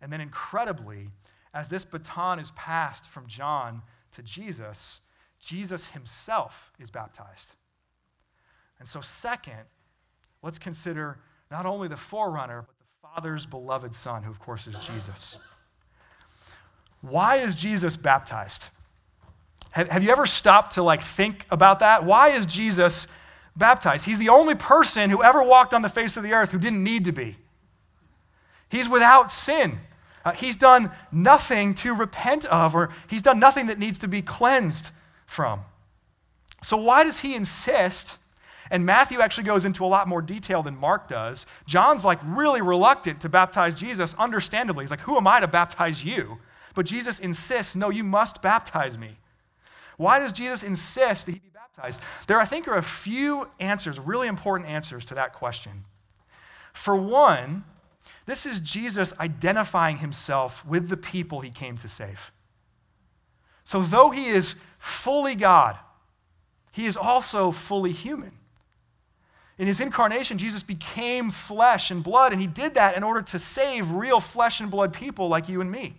And 0.00 0.12
then, 0.12 0.20
incredibly, 0.20 1.08
as 1.54 1.68
this 1.68 1.84
baton 1.84 2.38
is 2.38 2.50
passed 2.52 3.08
from 3.08 3.26
John 3.26 3.82
to 4.12 4.22
Jesus, 4.22 5.00
Jesus 5.40 5.86
Himself 5.86 6.72
is 6.78 6.90
baptized. 6.90 7.52
And 8.80 8.88
so, 8.88 9.00
second, 9.00 9.64
let's 10.42 10.58
consider 10.58 11.18
not 11.50 11.66
only 11.66 11.88
the 11.88 11.96
forerunner, 11.96 12.66
but 12.66 12.76
the 12.78 13.08
Father's 13.08 13.46
beloved 13.46 13.94
Son, 13.94 14.22
who, 14.22 14.30
of 14.30 14.38
course, 14.38 14.66
is 14.66 14.74
Jesus. 14.86 15.38
Why 17.08 17.36
is 17.36 17.54
Jesus 17.54 17.96
baptized? 17.96 18.64
Have, 19.70 19.88
have 19.88 20.02
you 20.02 20.10
ever 20.10 20.26
stopped 20.26 20.74
to 20.74 20.82
like 20.82 21.02
think 21.02 21.44
about 21.50 21.80
that? 21.80 22.04
Why 22.04 22.30
is 22.30 22.46
Jesus 22.46 23.06
baptized? 23.56 24.06
He's 24.06 24.18
the 24.18 24.30
only 24.30 24.54
person 24.54 25.10
who 25.10 25.22
ever 25.22 25.42
walked 25.42 25.74
on 25.74 25.82
the 25.82 25.88
face 25.88 26.16
of 26.16 26.22
the 26.22 26.32
earth 26.32 26.50
who 26.50 26.58
didn't 26.58 26.82
need 26.82 27.04
to 27.04 27.12
be. 27.12 27.36
He's 28.70 28.88
without 28.88 29.30
sin. 29.30 29.80
Uh, 30.24 30.32
he's 30.32 30.56
done 30.56 30.90
nothing 31.12 31.74
to 31.74 31.94
repent 31.94 32.46
of, 32.46 32.74
or 32.74 32.90
he's 33.08 33.20
done 33.20 33.38
nothing 33.38 33.66
that 33.66 33.78
needs 33.78 33.98
to 33.98 34.08
be 34.08 34.22
cleansed 34.22 34.90
from. 35.26 35.60
So, 36.62 36.78
why 36.78 37.04
does 37.04 37.18
he 37.18 37.34
insist? 37.34 38.16
And 38.70 38.86
Matthew 38.86 39.20
actually 39.20 39.44
goes 39.44 39.66
into 39.66 39.84
a 39.84 39.86
lot 39.86 40.08
more 40.08 40.22
detail 40.22 40.62
than 40.62 40.74
Mark 40.74 41.08
does. 41.08 41.44
John's 41.66 42.04
like 42.04 42.18
really 42.24 42.62
reluctant 42.62 43.20
to 43.20 43.28
baptize 43.28 43.74
Jesus, 43.74 44.14
understandably. 44.18 44.84
He's 44.84 44.90
like, 44.90 45.00
Who 45.00 45.18
am 45.18 45.26
I 45.26 45.40
to 45.40 45.46
baptize 45.46 46.02
you? 46.02 46.38
But 46.74 46.86
Jesus 46.86 47.18
insists, 47.18 47.76
no, 47.76 47.90
you 47.90 48.04
must 48.04 48.42
baptize 48.42 48.98
me. 48.98 49.10
Why 49.96 50.18
does 50.18 50.32
Jesus 50.32 50.62
insist 50.62 51.26
that 51.26 51.32
he 51.32 51.38
be 51.38 51.50
baptized? 51.54 52.00
There, 52.26 52.40
I 52.40 52.44
think, 52.44 52.66
are 52.66 52.76
a 52.76 52.82
few 52.82 53.48
answers, 53.60 53.98
really 53.98 54.26
important 54.26 54.68
answers 54.68 55.04
to 55.06 55.14
that 55.14 55.34
question. 55.34 55.84
For 56.72 56.96
one, 56.96 57.64
this 58.26 58.44
is 58.44 58.60
Jesus 58.60 59.12
identifying 59.20 59.98
himself 59.98 60.64
with 60.66 60.88
the 60.88 60.96
people 60.96 61.40
he 61.40 61.50
came 61.50 61.78
to 61.78 61.88
save. 61.88 62.32
So, 63.64 63.80
though 63.80 64.10
he 64.10 64.26
is 64.26 64.56
fully 64.78 65.34
God, 65.34 65.78
he 66.72 66.86
is 66.86 66.96
also 66.96 67.52
fully 67.52 67.92
human. 67.92 68.32
In 69.58 69.68
his 69.68 69.80
incarnation, 69.80 70.36
Jesus 70.36 70.62
became 70.62 71.30
flesh 71.30 71.92
and 71.92 72.02
blood, 72.02 72.32
and 72.32 72.40
he 72.40 72.48
did 72.48 72.74
that 72.74 72.96
in 72.96 73.04
order 73.04 73.22
to 73.22 73.38
save 73.38 73.90
real 73.92 74.18
flesh 74.18 74.60
and 74.60 74.70
blood 74.70 74.92
people 74.92 75.28
like 75.28 75.48
you 75.48 75.60
and 75.60 75.70
me. 75.70 75.94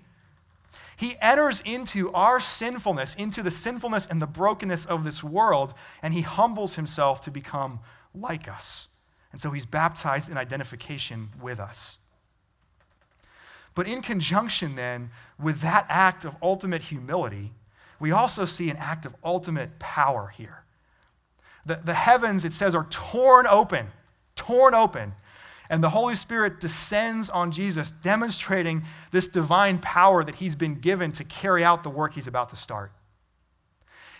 He 0.98 1.18
enters 1.22 1.62
into 1.66 2.12
our 2.14 2.40
sinfulness, 2.40 3.16
into 3.16 3.44
the 3.44 3.52
sinfulness 3.52 4.08
and 4.10 4.22
the 4.22 4.28
brokenness 4.28 4.86
of 4.86 5.04
this 5.04 5.24
world, 5.24 5.74
and 6.02 6.14
he 6.14 6.22
humbles 6.22 6.75
himself 6.75 7.22
to 7.22 7.32
become 7.32 7.80
like 8.14 8.48
us. 8.48 8.88
And 9.32 9.42
so 9.42 9.52
he's 9.52 9.66
baptized 9.66 10.30
in 10.30 10.38
identification 10.38 11.30
with 11.42 11.60
us. 11.60 11.98
But 13.74 13.88
in 13.88 14.02
conjunction 14.02 14.75
then 14.75 15.12
with 15.38 15.60
that 15.60 15.86
act 15.90 16.24
of 16.24 16.36
ultimate 16.42 16.82
humility, 16.82 17.52
we 18.00 18.12
also 18.12 18.46
see 18.46 18.70
an 18.70 18.78
act 18.78 19.06
of 19.06 19.14
ultimate 19.24 19.78
power 19.80 20.34
here. 20.36 20.64
The, 21.66 21.82
the 21.84 21.94
heavens, 21.94 22.46
it 22.46 22.54
says, 22.54 22.74
are 22.74 22.86
torn 22.90 23.48
open, 23.48 23.88
torn 24.36 24.74
open. 24.74 25.14
And 25.70 25.84
the 25.84 25.90
Holy 25.90 26.16
Spirit 26.16 26.60
descends 26.60 27.30
on 27.30 27.52
Jesus, 27.52 27.92
demonstrating 28.04 28.84
this 29.12 29.28
divine 29.28 29.80
power 29.80 30.24
that 30.24 30.36
he's 30.36 30.56
been 30.56 30.76
given 30.76 31.12
to 31.14 31.24
carry 31.24 31.64
out 31.64 31.84
the 31.84 31.90
work 31.90 32.14
he's 32.14 32.28
about 32.28 32.50
to 32.50 32.56
start. 32.56 32.92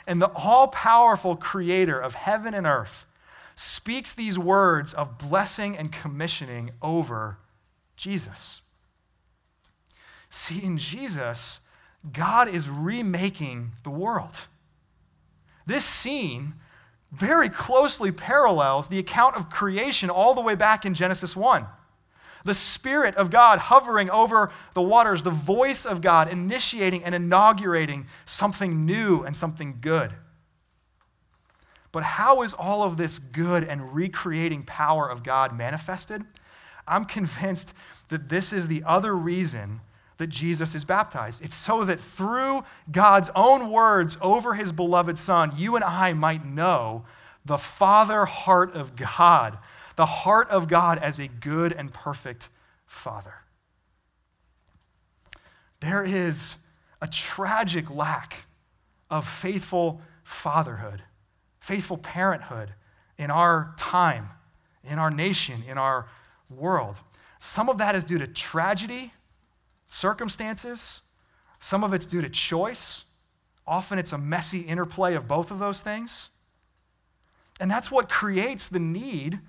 And 0.08 0.22
the 0.22 0.32
all 0.34 0.68
powerful 0.68 1.36
creator 1.36 2.00
of 2.00 2.14
heaven 2.14 2.54
and 2.54 2.66
earth 2.66 3.06
speaks 3.56 4.14
these 4.14 4.38
words 4.38 4.94
of 4.94 5.18
blessing 5.18 5.78
and 5.78 5.92
commissioning 5.92 6.72
over 6.82 7.38
Jesus. 7.96 8.62
See, 10.30 10.62
in 10.62 10.78
Jesus, 10.78 11.60
God 12.12 12.50
is 12.50 12.68
remaking 12.68 13.72
the 13.84 13.90
world. 13.90 14.36
This 15.66 15.86
scene 15.86 16.54
very 17.18 17.50
closely 17.50 18.12
parallels 18.12 18.88
the 18.88 19.00
account 19.00 19.36
of 19.36 19.50
creation 19.50 20.10
all 20.10 20.34
the 20.34 20.42
way 20.42 20.56
back 20.56 20.86
in 20.86 20.94
Genesis 20.94 21.36
1. 21.36 21.66
The 22.44 22.54
Spirit 22.54 23.16
of 23.16 23.32
God 23.32 23.58
hovering 23.58 24.10
over 24.10 24.52
the 24.76 24.82
waters, 24.82 25.24
the 25.24 25.32
voice 25.32 25.86
of 25.86 26.02
God 26.02 26.32
initiating 26.32 27.04
and 27.04 27.16
inaugurating 27.16 28.06
something 28.26 28.86
new 28.86 29.24
and 29.24 29.36
something 29.36 29.80
good. 29.82 30.14
But 31.92 32.04
how 32.04 32.44
is 32.44 32.54
all 32.54 32.84
of 32.84 32.98
this 32.98 33.18
good 33.18 33.64
and 33.64 33.96
recreating 33.96 34.64
power 34.64 35.10
of 35.10 35.24
God 35.24 35.58
manifested? 35.58 36.24
I'm 36.88 37.06
convinced 37.06 37.74
that 38.10 38.30
this 38.30 38.54
is 38.54 38.68
the 38.68 38.84
other 38.86 39.16
reason 39.16 39.82
that 40.18 40.28
Jesus 40.28 40.76
is 40.76 40.86
baptized. 40.86 41.44
It's 41.44 41.56
so 41.56 41.84
that 41.86 42.00
through 42.00 42.64
God's 42.92 43.30
own 43.36 43.70
words 43.70 44.18
over 44.22 44.54
his 44.54 44.72
beloved 44.72 45.18
Son, 45.18 45.52
you 45.58 45.76
and 45.76 45.84
I 45.84 46.14
might 46.14 46.46
know 46.46 47.06
the 47.46 47.58
Father 47.58 48.26
heart 48.26 48.74
of 48.76 48.96
God, 48.96 49.58
the 49.96 50.06
heart 50.06 50.50
of 50.50 50.68
God 50.68 50.98
as 51.00 51.20
a 51.20 51.28
good 51.28 51.74
and 51.74 51.94
perfect 51.94 52.50
Father. 52.86 53.34
There 55.80 56.04
is 56.04 56.56
a 57.02 57.08
tragic 57.08 57.90
lack 57.90 58.46
of 59.10 59.28
faithful 59.28 60.02
fatherhood, 60.24 61.04
faithful 61.60 61.98
parenthood 61.98 62.74
in 63.18 63.30
our 63.30 63.74
time, 63.78 64.30
in 64.84 64.98
our 64.98 65.12
nation, 65.12 65.64
in 65.68 65.78
our 65.78 66.08
world. 66.50 66.96
Some 67.40 67.70
of 67.70 67.78
that 67.78 67.96
is 67.96 68.04
due 68.04 68.18
to 68.18 68.28
tragedy 68.28 69.12
circumstances, 69.88 71.02
some 71.60 71.84
of 71.84 71.94
it's 71.94 72.06
due 72.06 72.22
to 72.22 72.30
choice. 72.30 73.04
Often 73.68 74.00
it's 74.00 74.12
a 74.14 74.18
messy 74.18 74.62
interplay 74.62 75.16
of 75.16 75.28
both 75.28 75.52
of 75.52 75.60
those 75.60 75.80
things. 75.80 76.30
And 77.60 77.72
that's 77.72 77.90
what 77.90 78.10
creates 78.10 78.68
the 78.68 78.80
need 78.80 79.40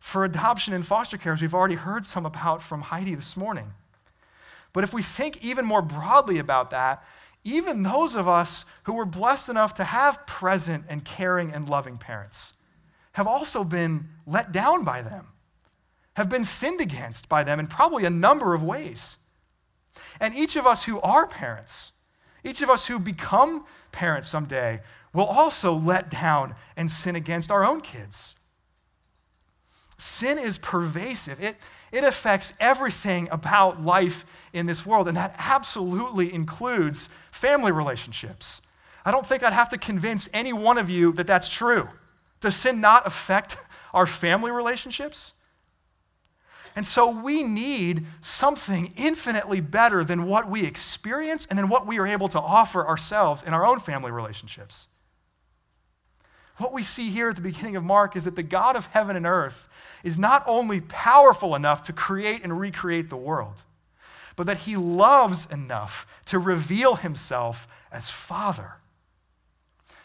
for 0.00 0.24
adoption 0.24 0.74
and 0.74 0.86
foster 0.86 1.18
care, 1.18 1.32
as 1.32 1.40
we've 1.40 1.54
already 1.54 1.74
heard 1.74 2.06
some 2.06 2.24
about 2.24 2.62
from 2.62 2.80
Heidi 2.80 3.14
this 3.14 3.36
morning. 3.36 3.72
But 4.72 4.84
if 4.84 4.92
we 4.92 5.02
think 5.02 5.42
even 5.44 5.64
more 5.64 5.82
broadly 5.82 6.38
about 6.38 6.70
that, 6.70 7.02
even 7.44 7.82
those 7.82 8.14
of 8.14 8.28
us 8.28 8.64
who 8.84 8.94
were 8.94 9.04
blessed 9.04 9.48
enough 9.48 9.74
to 9.74 9.84
have 9.84 10.26
present 10.26 10.84
and 10.88 11.04
caring 11.04 11.52
and 11.52 11.68
loving 11.68 11.98
parents 11.98 12.54
have 13.12 13.26
also 13.26 13.64
been 13.64 14.08
let 14.26 14.52
down 14.52 14.84
by 14.84 15.02
them, 15.02 15.26
have 16.14 16.28
been 16.28 16.44
sinned 16.44 16.80
against 16.80 17.28
by 17.28 17.44
them 17.44 17.60
in 17.60 17.66
probably 17.66 18.04
a 18.04 18.10
number 18.10 18.54
of 18.54 18.62
ways. 18.62 19.17
And 20.20 20.34
each 20.34 20.56
of 20.56 20.66
us 20.66 20.84
who 20.84 21.00
are 21.00 21.26
parents, 21.26 21.92
each 22.44 22.62
of 22.62 22.70
us 22.70 22.86
who 22.86 22.98
become 22.98 23.64
parents 23.92 24.28
someday, 24.28 24.80
will 25.12 25.26
also 25.26 25.74
let 25.74 26.10
down 26.10 26.54
and 26.76 26.90
sin 26.90 27.16
against 27.16 27.50
our 27.50 27.64
own 27.64 27.80
kids. 27.80 28.34
Sin 29.98 30.38
is 30.38 30.58
pervasive. 30.58 31.42
It, 31.42 31.56
it 31.90 32.04
affects 32.04 32.52
everything 32.60 33.28
about 33.30 33.82
life 33.82 34.24
in 34.52 34.66
this 34.66 34.86
world, 34.86 35.08
and 35.08 35.16
that 35.16 35.34
absolutely 35.38 36.32
includes 36.32 37.08
family 37.32 37.72
relationships. 37.72 38.60
I 39.04 39.10
don't 39.10 39.26
think 39.26 39.42
I'd 39.42 39.52
have 39.52 39.70
to 39.70 39.78
convince 39.78 40.28
any 40.32 40.52
one 40.52 40.78
of 40.78 40.90
you 40.90 41.12
that 41.14 41.26
that's 41.26 41.48
true. 41.48 41.88
Does 42.40 42.54
sin 42.54 42.80
not 42.80 43.06
affect 43.06 43.56
our 43.92 44.06
family 44.06 44.50
relationships? 44.50 45.32
And 46.78 46.86
so 46.86 47.10
we 47.10 47.42
need 47.42 48.06
something 48.20 48.92
infinitely 48.96 49.60
better 49.60 50.04
than 50.04 50.26
what 50.26 50.48
we 50.48 50.64
experience 50.64 51.44
and 51.50 51.58
than 51.58 51.68
what 51.68 51.88
we 51.88 51.98
are 51.98 52.06
able 52.06 52.28
to 52.28 52.38
offer 52.38 52.86
ourselves 52.86 53.42
in 53.42 53.52
our 53.52 53.66
own 53.66 53.80
family 53.80 54.12
relationships. 54.12 54.86
What 56.58 56.72
we 56.72 56.84
see 56.84 57.10
here 57.10 57.30
at 57.30 57.34
the 57.34 57.42
beginning 57.42 57.74
of 57.74 57.82
Mark 57.82 58.14
is 58.14 58.22
that 58.26 58.36
the 58.36 58.44
God 58.44 58.76
of 58.76 58.86
heaven 58.86 59.16
and 59.16 59.26
earth 59.26 59.68
is 60.04 60.18
not 60.18 60.44
only 60.46 60.80
powerful 60.82 61.56
enough 61.56 61.82
to 61.82 61.92
create 61.92 62.44
and 62.44 62.60
recreate 62.60 63.10
the 63.10 63.16
world, 63.16 63.64
but 64.36 64.46
that 64.46 64.58
he 64.58 64.76
loves 64.76 65.48
enough 65.50 66.06
to 66.26 66.38
reveal 66.38 66.94
himself 66.94 67.66
as 67.90 68.08
Father. 68.08 68.74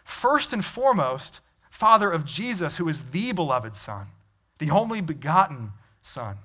First 0.05 0.53
and 0.53 0.65
foremost, 0.65 1.39
Father 1.69 2.09
of 2.09 2.25
Jesus, 2.25 2.77
who 2.77 2.89
is 2.89 3.03
the 3.11 3.31
beloved 3.31 3.75
Son, 3.75 4.07
the 4.57 4.71
only 4.71 5.01
begotten 5.01 5.71
Son. 6.01 6.35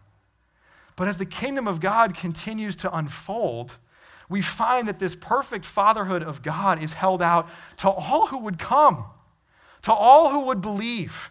But 0.98 1.06
as 1.06 1.16
the 1.16 1.26
kingdom 1.26 1.68
of 1.68 1.78
God 1.78 2.12
continues 2.12 2.74
to 2.76 2.92
unfold, 2.92 3.76
we 4.28 4.42
find 4.42 4.88
that 4.88 4.98
this 4.98 5.14
perfect 5.14 5.64
fatherhood 5.64 6.24
of 6.24 6.42
God 6.42 6.82
is 6.82 6.92
held 6.92 7.22
out 7.22 7.48
to 7.76 7.88
all 7.88 8.26
who 8.26 8.38
would 8.38 8.58
come, 8.58 9.04
to 9.82 9.92
all 9.92 10.28
who 10.28 10.40
would 10.46 10.60
believe. 10.60 11.30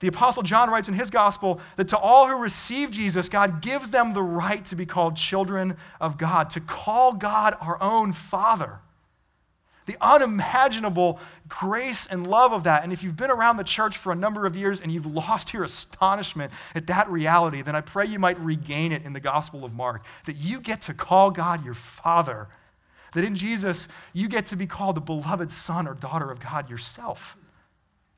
The 0.00 0.08
Apostle 0.08 0.42
John 0.42 0.70
writes 0.70 0.88
in 0.88 0.94
his 0.94 1.08
gospel 1.08 1.60
that 1.76 1.86
to 1.90 1.96
all 1.96 2.26
who 2.26 2.34
receive 2.34 2.90
Jesus, 2.90 3.28
God 3.28 3.62
gives 3.62 3.90
them 3.90 4.12
the 4.12 4.24
right 4.24 4.64
to 4.64 4.74
be 4.74 4.86
called 4.86 5.16
children 5.16 5.76
of 6.00 6.18
God, 6.18 6.50
to 6.50 6.60
call 6.60 7.12
God 7.12 7.56
our 7.60 7.80
own 7.80 8.12
Father. 8.12 8.80
The 9.86 9.96
unimaginable 10.00 11.18
grace 11.48 12.06
and 12.06 12.26
love 12.26 12.52
of 12.52 12.64
that. 12.64 12.84
And 12.84 12.92
if 12.92 13.02
you've 13.02 13.16
been 13.16 13.30
around 13.30 13.56
the 13.56 13.64
church 13.64 13.96
for 13.96 14.12
a 14.12 14.16
number 14.16 14.46
of 14.46 14.54
years 14.54 14.80
and 14.80 14.92
you've 14.92 15.06
lost 15.06 15.52
your 15.52 15.64
astonishment 15.64 16.52
at 16.74 16.86
that 16.86 17.10
reality, 17.10 17.62
then 17.62 17.74
I 17.74 17.80
pray 17.80 18.06
you 18.06 18.18
might 18.18 18.38
regain 18.40 18.92
it 18.92 19.04
in 19.04 19.12
the 19.12 19.20
Gospel 19.20 19.64
of 19.64 19.72
Mark 19.72 20.04
that 20.26 20.36
you 20.36 20.60
get 20.60 20.82
to 20.82 20.94
call 20.94 21.30
God 21.30 21.64
your 21.64 21.74
Father. 21.74 22.48
That 23.14 23.24
in 23.24 23.34
Jesus, 23.34 23.88
you 24.12 24.28
get 24.28 24.46
to 24.46 24.56
be 24.56 24.66
called 24.66 24.96
the 24.96 25.00
beloved 25.00 25.50
son 25.50 25.88
or 25.88 25.94
daughter 25.94 26.30
of 26.30 26.40
God 26.40 26.70
yourself. 26.70 27.36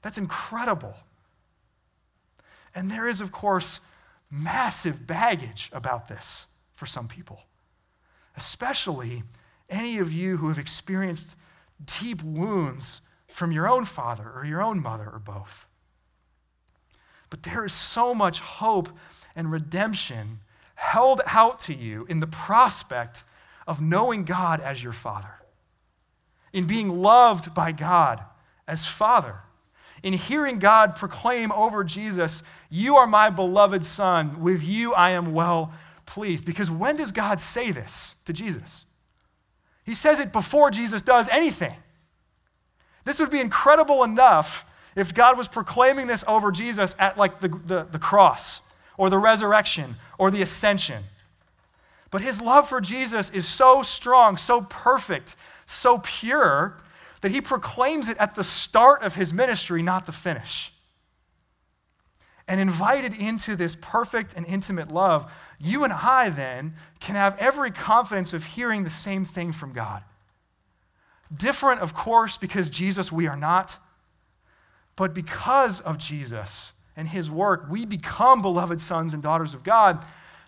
That's 0.02 0.18
incredible. 0.18 0.94
And 2.74 2.90
there 2.90 3.06
is, 3.06 3.20
of 3.20 3.32
course, 3.32 3.80
massive 4.30 5.06
baggage 5.06 5.70
about 5.72 6.08
this 6.08 6.46
for 6.74 6.86
some 6.86 7.08
people, 7.08 7.40
especially 8.36 9.22
any 9.70 9.98
of 9.98 10.12
you 10.12 10.36
who 10.36 10.48
have 10.48 10.58
experienced 10.58 11.36
deep 12.00 12.22
wounds 12.22 13.00
from 13.28 13.52
your 13.52 13.68
own 13.68 13.84
father 13.84 14.30
or 14.34 14.44
your 14.44 14.62
own 14.62 14.80
mother 14.80 15.08
or 15.12 15.18
both. 15.18 15.66
But 17.30 17.42
there 17.42 17.64
is 17.64 17.72
so 17.72 18.14
much 18.14 18.38
hope 18.38 18.88
and 19.34 19.50
redemption 19.50 20.38
held 20.76 21.20
out 21.26 21.58
to 21.60 21.74
you 21.74 22.06
in 22.08 22.20
the 22.20 22.26
prospect 22.26 23.24
of 23.66 23.80
knowing 23.80 24.24
God 24.24 24.60
as 24.60 24.82
your 24.82 24.92
Father, 24.92 25.34
in 26.52 26.66
being 26.66 26.88
loved 26.88 27.54
by 27.54 27.72
God 27.72 28.22
as 28.68 28.86
Father, 28.86 29.36
in 30.02 30.12
hearing 30.12 30.58
God 30.58 30.96
proclaim 30.96 31.50
over 31.52 31.82
Jesus, 31.82 32.42
You 32.70 32.96
are 32.96 33.06
my 33.06 33.30
beloved 33.30 33.84
Son, 33.84 34.40
with 34.40 34.62
you 34.62 34.92
I 34.92 35.10
am 35.10 35.32
well 35.32 35.72
pleased. 36.06 36.44
Because 36.44 36.70
when 36.70 36.96
does 36.96 37.10
God 37.10 37.40
say 37.40 37.70
this 37.70 38.14
to 38.26 38.32
Jesus? 38.32 38.84
He 39.84 39.94
says 39.94 40.18
it 40.18 40.32
before 40.32 40.70
Jesus 40.70 41.02
does 41.02 41.28
anything. 41.28 41.74
This 43.04 43.18
would 43.18 43.30
be 43.30 43.40
incredible 43.40 44.02
enough 44.04 44.64
if 44.96 45.14
God 45.14 45.36
was 45.36 45.48
proclaiming 45.48 46.06
this 46.06 46.24
over 46.26 46.50
Jesus 46.50 46.94
at 46.98 47.18
like 47.18 47.40
the, 47.40 47.48
the, 47.66 47.86
the 47.90 47.98
cross 47.98 48.60
or 48.96 49.10
the 49.10 49.18
resurrection 49.18 49.96
or 50.18 50.30
the 50.30 50.42
ascension. 50.42 51.04
But 52.10 52.22
his 52.22 52.40
love 52.40 52.68
for 52.68 52.80
Jesus 52.80 53.30
is 53.30 53.46
so 53.46 53.82
strong, 53.82 54.36
so 54.36 54.62
perfect, 54.62 55.36
so 55.66 55.98
pure 55.98 56.76
that 57.20 57.32
he 57.32 57.40
proclaims 57.40 58.08
it 58.08 58.16
at 58.18 58.34
the 58.34 58.44
start 58.44 59.02
of 59.02 59.14
his 59.14 59.32
ministry, 59.32 59.82
not 59.82 60.06
the 60.06 60.12
finish. 60.12 60.73
And 62.46 62.60
invited 62.60 63.14
into 63.14 63.56
this 63.56 63.76
perfect 63.80 64.34
and 64.36 64.46
intimate 64.46 64.92
love, 64.92 65.30
you 65.58 65.84
and 65.84 65.92
I 65.92 66.30
then 66.30 66.74
can 67.00 67.14
have 67.14 67.38
every 67.38 67.70
confidence 67.70 68.32
of 68.32 68.44
hearing 68.44 68.84
the 68.84 68.90
same 68.90 69.24
thing 69.24 69.52
from 69.52 69.72
God. 69.72 70.02
Different, 71.34 71.80
of 71.80 71.94
course, 71.94 72.36
because 72.36 72.68
Jesus, 72.70 73.10
we 73.10 73.26
are 73.26 73.36
not. 73.36 73.76
But 74.96 75.14
because 75.14 75.80
of 75.80 75.98
Jesus 75.98 76.72
and 76.96 77.08
his 77.08 77.30
work, 77.30 77.66
we 77.68 77.86
become 77.86 78.42
beloved 78.42 78.80
sons 78.80 79.14
and 79.14 79.22
daughters 79.22 79.54
of 79.54 79.64
God, 79.64 80.04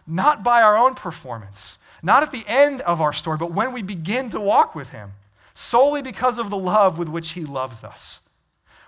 not 0.07 0.45
by 0.45 0.63
our 0.63 0.77
own 0.77 0.95
performance, 0.95 1.79
not 2.03 2.23
at 2.23 2.31
the 2.31 2.45
end 2.47 2.83
of 2.83 3.01
our 3.01 3.13
story, 3.13 3.39
but 3.39 3.53
when 3.53 3.73
we 3.73 3.83
begin 3.83 4.31
to 4.31 4.41
walk 4.41 4.75
with 4.75 4.91
him, 4.91 5.13
solely 5.55 6.03
because 6.03 6.39
of 6.39 6.51
the 6.51 6.57
love 6.57 6.99
with 6.99 7.09
which 7.09 7.31
he 7.31 7.45
loves 7.45 7.83
us. 7.83 8.21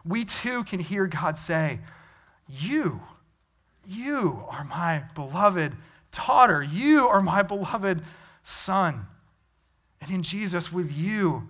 We 0.05 0.25
too 0.25 0.63
can 0.65 0.79
hear 0.79 1.07
God 1.07 1.39
say, 1.39 1.81
You, 2.49 3.01
you 3.87 4.43
are 4.49 4.65
my 4.65 5.05
beloved 5.15 5.75
daughter. 6.13 6.63
You 6.63 7.07
are 7.09 7.21
my 7.21 7.43
beloved 7.43 8.03
son. 8.43 9.07
And 10.01 10.11
in 10.11 10.23
Jesus, 10.23 10.73
with 10.73 10.91
you, 10.91 11.49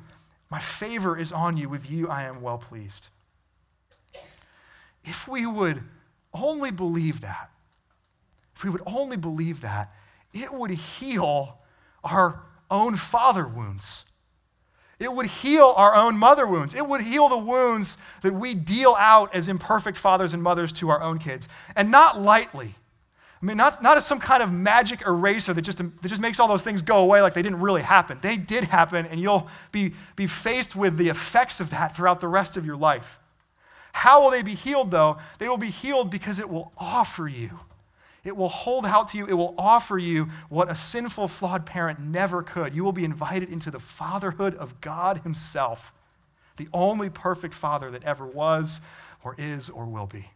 my 0.51 0.59
favor 0.59 1.17
is 1.17 1.33
on 1.33 1.57
you. 1.57 1.69
With 1.69 1.91
you, 1.91 2.09
I 2.09 2.25
am 2.25 2.41
well 2.41 2.59
pleased. 2.59 3.09
If 5.05 5.29
we 5.29 5.47
would 5.47 5.83
only 6.35 6.71
believe 6.71 7.21
that, 7.21 7.51
if 8.57 8.65
we 8.65 8.71
would 8.71 8.83
only 8.87 9.17
believe 9.17 9.61
that, 9.61 9.93
it 10.33 10.53
would 10.53 10.71
heal 10.71 11.59
our 12.03 12.43
own 12.71 12.97
father 12.97 13.47
wounds. 13.47 14.05
It 14.99 15.13
would 15.13 15.27
heal 15.27 15.75
our 15.77 15.95
own 15.95 16.17
mother 16.19 16.47
wounds. 16.47 16.75
It 16.75 16.87
would 16.87 17.03
heal 17.03 17.29
the 17.29 17.39
wounds 17.39 17.97
that 18.23 18.35
we 18.35 18.55
deal 18.55 18.97
out 18.99 19.33
as 19.35 19.47
imperfect 19.47 19.97
fathers 19.97 20.35
and 20.35 20.43
mothers 20.43 20.73
to 20.75 20.89
our 20.89 21.01
own 21.01 21.19
kids. 21.19 21.47
And 21.77 21.91
not 21.91 22.21
lightly. 22.21 22.75
I 23.41 23.47
mean, 23.47 23.57
not, 23.57 23.81
not 23.81 23.97
as 23.97 24.05
some 24.05 24.19
kind 24.19 24.43
of 24.43 24.51
magic 24.51 25.03
eraser 25.03 25.55
that 25.55 25.63
just, 25.63 25.79
that 25.79 26.03
just 26.03 26.21
makes 26.21 26.41
all 26.41 26.49
those 26.49 26.65
things 26.65 26.83
go 26.83 26.99
away 26.99 27.23
like 27.23 27.35
they 27.35 27.43
didn't 27.43 27.61
really 27.61 27.83
happen. 27.83 28.19
They 28.21 28.37
did 28.37 28.65
happen, 28.65 29.07
and 29.07 29.21
you'll 29.21 29.49
be, 29.71 29.95
be 30.17 30.27
faced 30.27 30.75
with 30.75 30.97
the 30.97 31.09
effects 31.09 31.61
of 31.61 31.71
that 31.71 31.95
throughout 31.95 32.21
the 32.21 32.27
rest 32.27 32.57
of 32.57 32.67
your 32.67 32.77
life. 32.77 33.21
How 33.93 34.21
will 34.21 34.33
they 34.33 34.43
be 34.43 34.57
healed, 34.57 34.91
though? 34.91 35.19
They 35.39 35.49
will 35.49 35.59
be 35.59 35.71
healed 35.71 36.11
because 36.11 36.41
it 36.41 36.49
will 36.49 36.73
offer 36.77 37.29
you. 37.29 37.51
It 38.29 38.37
will 38.37 38.51
hold 38.51 38.85
out 38.85 39.09
to 39.09 39.19
you. 39.19 39.27
It 39.27 39.33
will 39.33 39.55
offer 39.57 39.97
you 39.97 40.29
what 40.51 40.71
a 40.71 40.75
sinful, 40.75 41.29
flawed 41.29 41.65
parent 41.65 41.99
never 41.99 42.43
could. 42.43 42.75
You 42.75 42.85
will 42.85 42.93
be 42.93 43.07
invited 43.07 43.51
into 43.51 43.71
the 43.71 43.81
fatherhood 43.81 44.55
of 44.57 44.83
God 44.83 45.23
Himself, 45.23 45.93
the 46.59 46.69
only 46.75 47.09
perfect 47.09 47.55
father 47.55 47.91
that 47.91 48.05
ever 48.05 48.27
was, 48.27 48.83
or 49.25 49.35
is, 49.39 49.71
or 49.71 49.87
will 49.87 50.07
be. 50.07 50.31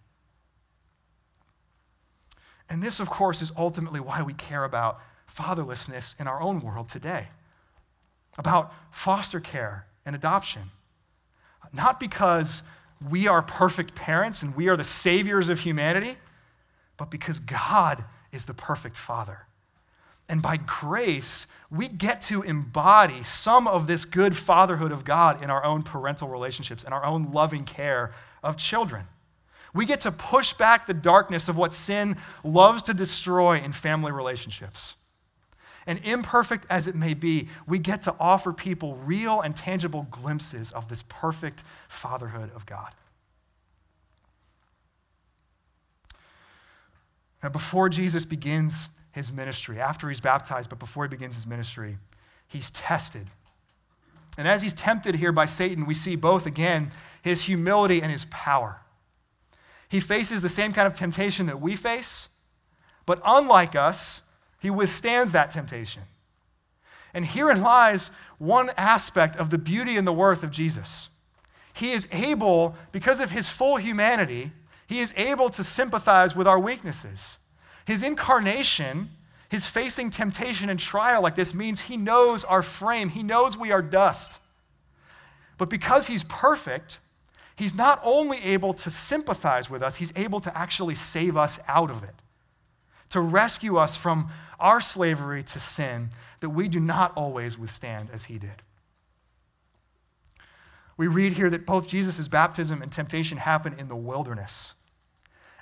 And 2.71 2.83
this, 2.83 2.99
of 2.99 3.11
course, 3.11 3.43
is 3.43 3.53
ultimately 3.59 4.01
why 4.01 4.23
we 4.23 4.33
care 4.33 4.65
about 4.65 4.99
fatherlessness 5.37 6.19
in 6.19 6.27
our 6.27 6.41
own 6.41 6.61
world 6.61 6.89
today, 6.89 7.29
about 8.39 8.73
foster 8.91 9.39
care 9.39 9.85
and 10.07 10.17
adoption. 10.17 10.63
Not 11.75 12.01
because 12.01 12.63
we 13.11 13.29
are 13.29 13.43
perfect 13.43 13.95
parents 13.95 14.41
and 14.41 14.57
we 14.57 14.71
are 14.71 14.79
the 14.79 14.85
saviors 14.85 15.51
of 15.51 15.61
humanity, 15.61 16.17
but 17.03 17.11
because 17.11 17.41
God 17.41 18.05
is 18.31 18.45
the 18.45 18.55
perfect 18.55 18.97
father. 18.97 19.41
And 20.29 20.41
by 20.41 20.59
grace, 20.59 21.49
we 21.69 21.89
get 21.89 22.23
to 22.23 22.43
embody 22.43 23.25
some 23.25 23.67
of 23.67 23.89
this 23.89 24.05
good 24.05 24.37
fatherhood 24.37 24.93
of 24.93 25.05
God 25.05 25.43
in 25.43 25.51
our 25.51 25.65
own 25.65 25.83
parental 25.83 26.29
relationships 26.29 26.85
and 26.85 26.95
our 26.95 27.05
own 27.05 27.33
loving 27.33 27.65
care 27.65 28.15
of 28.45 28.57
children. 28.57 29.05
We 29.75 29.85
get 29.85 29.99
to 30.03 30.13
push 30.13 30.53
back 30.53 30.87
the 30.87 30.95
darkness 30.95 31.49
of 31.49 31.57
what 31.57 31.75
sin 31.75 32.19
loves 32.45 32.85
to 32.85 32.95
destroy 32.95 33.59
in 33.59 33.73
family 33.73 34.13
relationships. 34.13 34.95
And 35.89 35.99
imperfect 36.05 36.67
as 36.71 36.87
it 36.87 36.95
may 36.95 37.15
be, 37.15 37.49
we 37.67 37.81
get 37.81 38.03
to 38.03 38.15
offer 38.21 38.53
people 38.53 38.95
real 38.99 39.41
and 39.41 39.57
tangible 39.57 40.07
glimpses 40.13 40.71
of 40.71 40.89
this 40.89 41.03
perfect 41.09 41.65
fatherhood 41.89 42.53
of 42.55 42.65
God. 42.65 42.95
Now, 47.43 47.49
before 47.49 47.89
Jesus 47.89 48.25
begins 48.25 48.89
his 49.11 49.33
ministry, 49.33 49.81
after 49.81 50.09
he's 50.09 50.21
baptized, 50.21 50.71
but 50.71 50.79
before 50.79 51.05
he 51.05 51.09
begins 51.09 51.35
his 51.35 51.47
ministry, 51.47 51.99
he's 52.49 52.71
tested. 52.71 53.29
And 54.39 54.49
as 54.49 54.63
he's 54.63 54.73
tempted 54.73 55.17
here 55.17 55.33
by 55.33 55.47
Satan, 55.47 55.85
we 55.85 55.95
see 55.95 56.17
both, 56.17 56.47
again, 56.47 56.93
his 57.23 57.43
humility 57.43 58.01
and 58.01 58.11
his 58.11 58.27
power. 58.31 58.81
He 59.89 60.01
faces 60.01 60.41
the 60.41 60.49
same 60.49 60.73
kind 60.73 60.87
of 60.87 60.95
temptation 60.95 61.47
that 61.47 61.61
we 61.61 61.77
face, 61.77 62.29
but 63.05 63.21
unlike 63.25 63.77
us, 63.77 64.23
he 64.61 64.71
withstands 64.71 65.33
that 65.33 65.51
temptation. 65.51 66.03
And 67.13 67.27
herein 67.27 67.61
lies 67.61 68.11
one 68.39 68.71
aspect 68.77 69.37
of 69.37 69.51
the 69.51 69.59
beauty 69.59 69.97
and 69.99 70.07
the 70.07 70.13
worth 70.13 70.43
of 70.43 70.51
Jesus. 70.51 71.11
He 71.75 71.93
is 71.93 72.09
able, 72.11 72.75
because 72.91 73.21
of 73.21 73.31
his 73.31 73.49
full 73.49 73.77
humanity, 73.77 74.53
he 74.93 75.01
is 75.01 75.15
able 75.17 75.49
to 75.49 75.65
sympathize 75.65 76.37
with 76.37 76.47
our 76.47 76.59
weaknesses. 76.59 77.39
His 77.87 78.03
incarnation, 78.03 79.09
his 79.49 79.67
facing 79.67 80.11
temptation 80.11 80.69
and 80.69 80.79
trial 80.79 81.23
like 81.23 81.35
this, 81.35 81.55
means 81.55 81.81
he 81.81 81.97
knows 81.97 82.45
our 82.45 82.63
frame, 82.63 83.09
he 83.09 83.23
knows 83.23 83.57
we 83.57 83.73
are 83.73 83.81
dust. 83.81 84.39
But 85.57 85.71
because 85.71 86.07
he's 86.07 86.25
perfect, 86.25 86.99
he's 87.57 87.75
not 87.75 88.03
only 88.05 88.37
able 88.43 88.75
to 88.75 88.91
sympathize 88.91 89.71
with 89.71 89.83
us, 89.83 89.97
he's 89.97 90.13
able 90.15 90.41
to 90.41 90.55
actually 90.57 90.95
save 90.95 91.39
us 91.39 91.59
out 91.67 91.91
of 91.91 92.03
it, 92.03 92.15
to 93.09 93.21
rescue 93.23 93.79
us 93.79 93.97
from 93.97 94.29
our 94.61 94.83
slavery 94.83 95.43
to 95.43 95.59
sin 95.59 96.11
that 96.41 96.51
we 96.51 96.69
do 96.69 96.81
not 96.81 97.17
always 97.17 97.57
withstand 97.57 98.11
as 98.13 98.25
he 98.25 98.39
did. 98.39 98.61
We 100.99 101.07
read 101.07 101.33
here 101.33 101.49
that 101.49 101.65
both 101.65 101.89
Jesus' 101.89 102.29
baptism 102.29 102.83
and 102.83 102.93
temptation 102.93 103.39
happen 103.39 103.75
in 103.79 103.89
the 103.89 103.97
wilderness. 103.97 104.75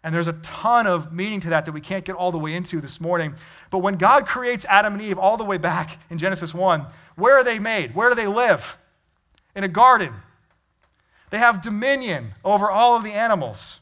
And 0.03 0.15
there's 0.15 0.29
a 0.29 0.33
ton 0.35 0.87
of 0.87 1.13
meaning 1.13 1.41
to 1.41 1.51
that 1.51 1.67
that 1.67 1.73
we 1.73 1.81
can't 1.81 2.05
get 2.05 2.15
all 2.15 2.33
the 2.33 2.39
way 2.39 2.55
into 2.55 2.81
this 2.81 3.01
morning. 3.01 3.35
But 3.71 3.79
when 3.79 3.97
God 3.97 4.27
creates 4.27 4.65
Adam 4.69 4.95
and 4.95 5.03
Eve 5.03 5.19
all 5.19 5.37
the 5.37 5.45
way 5.45 5.59
back 5.59 5.99
in 6.09 6.19
Genesis 6.19 6.55
1, 6.55 6.87
where 7.17 7.37
are 7.37 7.45
they 7.45 7.59
made? 7.59 7.95
Where 7.95 8.09
do 8.09 8.15
they 8.15 8.27
live? 8.27 8.79
In 9.55 9.65
a 9.65 9.69
garden. 9.69 10.15
They 11.31 11.39
have 11.39 11.63
dominion 11.63 12.35
over 12.45 12.71
all 12.71 12.97
of 12.97 13.05
the 13.05 13.13
animals. 13.13 13.79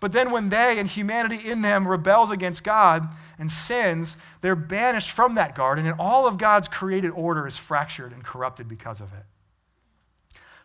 But 0.00 0.12
then, 0.12 0.30
when 0.30 0.50
they 0.50 0.78
and 0.78 0.88
humanity 0.88 1.48
in 1.48 1.62
them 1.62 1.88
rebels 1.88 2.30
against 2.30 2.62
God 2.62 3.08
and 3.38 3.50
sins, 3.50 4.16
they're 4.42 4.54
banished 4.56 5.10
from 5.10 5.36
that 5.36 5.54
garden, 5.54 5.86
and 5.86 5.98
all 5.98 6.26
of 6.26 6.36
God's 6.36 6.68
created 6.68 7.10
order 7.12 7.46
is 7.46 7.56
fractured 7.56 8.12
and 8.12 8.22
corrupted 8.22 8.68
because 8.68 9.00
of 9.00 9.12
it. 9.14 9.24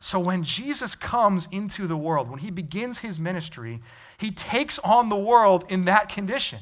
So, 0.03 0.19
when 0.19 0.43
Jesus 0.43 0.95
comes 0.95 1.47
into 1.51 1.85
the 1.85 1.95
world, 1.95 2.27
when 2.27 2.39
he 2.39 2.49
begins 2.49 2.97
his 2.97 3.19
ministry, 3.19 3.79
he 4.17 4.31
takes 4.31 4.79
on 4.79 5.09
the 5.09 5.15
world 5.15 5.63
in 5.69 5.85
that 5.85 6.09
condition. 6.09 6.57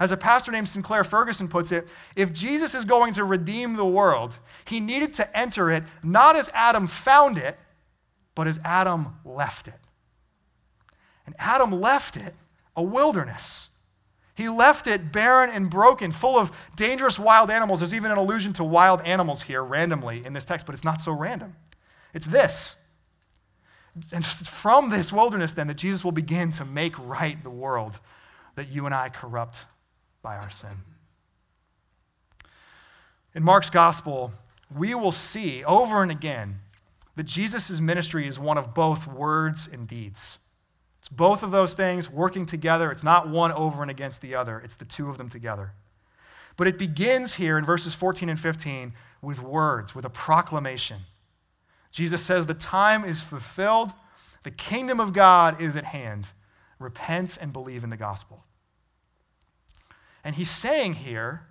As 0.00 0.10
a 0.10 0.16
pastor 0.16 0.50
named 0.50 0.66
Sinclair 0.66 1.04
Ferguson 1.04 1.48
puts 1.48 1.70
it, 1.70 1.86
if 2.16 2.32
Jesus 2.32 2.74
is 2.74 2.86
going 2.86 3.12
to 3.12 3.24
redeem 3.24 3.74
the 3.74 3.84
world, 3.84 4.38
he 4.64 4.80
needed 4.80 5.12
to 5.14 5.36
enter 5.36 5.70
it 5.70 5.84
not 6.02 6.34
as 6.34 6.48
Adam 6.54 6.86
found 6.86 7.36
it, 7.36 7.58
but 8.34 8.46
as 8.46 8.58
Adam 8.64 9.14
left 9.26 9.68
it. 9.68 9.78
And 11.26 11.34
Adam 11.38 11.78
left 11.78 12.16
it 12.16 12.34
a 12.74 12.82
wilderness. 12.82 13.68
He 14.34 14.48
left 14.48 14.86
it 14.86 15.12
barren 15.12 15.50
and 15.50 15.68
broken, 15.68 16.10
full 16.10 16.38
of 16.38 16.50
dangerous 16.74 17.18
wild 17.18 17.50
animals. 17.50 17.80
There's 17.80 17.92
even 17.92 18.10
an 18.10 18.16
allusion 18.16 18.54
to 18.54 18.64
wild 18.64 19.02
animals 19.02 19.42
here 19.42 19.62
randomly 19.62 20.24
in 20.24 20.32
this 20.32 20.46
text, 20.46 20.64
but 20.64 20.74
it's 20.74 20.84
not 20.84 21.02
so 21.02 21.12
random. 21.12 21.54
It's 22.14 22.26
this. 22.26 22.76
And 24.12 24.24
from 24.24 24.90
this 24.90 25.12
wilderness, 25.12 25.52
then, 25.52 25.66
that 25.66 25.74
Jesus 25.74 26.04
will 26.04 26.12
begin 26.12 26.50
to 26.52 26.64
make 26.64 26.98
right 26.98 27.40
the 27.42 27.50
world 27.50 28.00
that 28.56 28.68
you 28.68 28.86
and 28.86 28.94
I 28.94 29.08
corrupt 29.08 29.58
by 30.22 30.36
our 30.36 30.50
sin. 30.50 30.70
In 33.34 33.42
Mark's 33.42 33.70
gospel, 33.70 34.32
we 34.74 34.94
will 34.94 35.12
see 35.12 35.64
over 35.64 36.02
and 36.02 36.10
again 36.10 36.58
that 37.16 37.24
Jesus' 37.24 37.80
ministry 37.80 38.26
is 38.26 38.38
one 38.38 38.58
of 38.58 38.74
both 38.74 39.06
words 39.06 39.68
and 39.72 39.86
deeds. 39.86 40.38
It's 40.98 41.08
both 41.08 41.42
of 41.42 41.50
those 41.50 41.74
things 41.74 42.10
working 42.10 42.46
together. 42.46 42.90
It's 42.90 43.02
not 43.02 43.28
one 43.28 43.52
over 43.52 43.82
and 43.82 43.90
against 43.90 44.20
the 44.20 44.34
other, 44.34 44.60
it's 44.60 44.76
the 44.76 44.84
two 44.84 45.10
of 45.10 45.18
them 45.18 45.28
together. 45.28 45.72
But 46.56 46.68
it 46.68 46.78
begins 46.78 47.34
here 47.34 47.58
in 47.58 47.64
verses 47.64 47.94
14 47.94 48.28
and 48.28 48.38
15 48.38 48.92
with 49.22 49.42
words, 49.42 49.94
with 49.94 50.04
a 50.04 50.10
proclamation. 50.10 51.00
Jesus 51.94 52.24
says, 52.24 52.46
The 52.46 52.54
time 52.54 53.04
is 53.04 53.20
fulfilled, 53.20 53.92
the 54.42 54.50
kingdom 54.50 54.98
of 54.98 55.12
God 55.12 55.62
is 55.62 55.76
at 55.76 55.84
hand. 55.84 56.26
Repent 56.80 57.38
and 57.40 57.52
believe 57.52 57.84
in 57.84 57.90
the 57.90 57.96
gospel. 57.96 58.42
And 60.24 60.34
he's 60.34 60.50
saying 60.50 60.94
here 60.94 61.46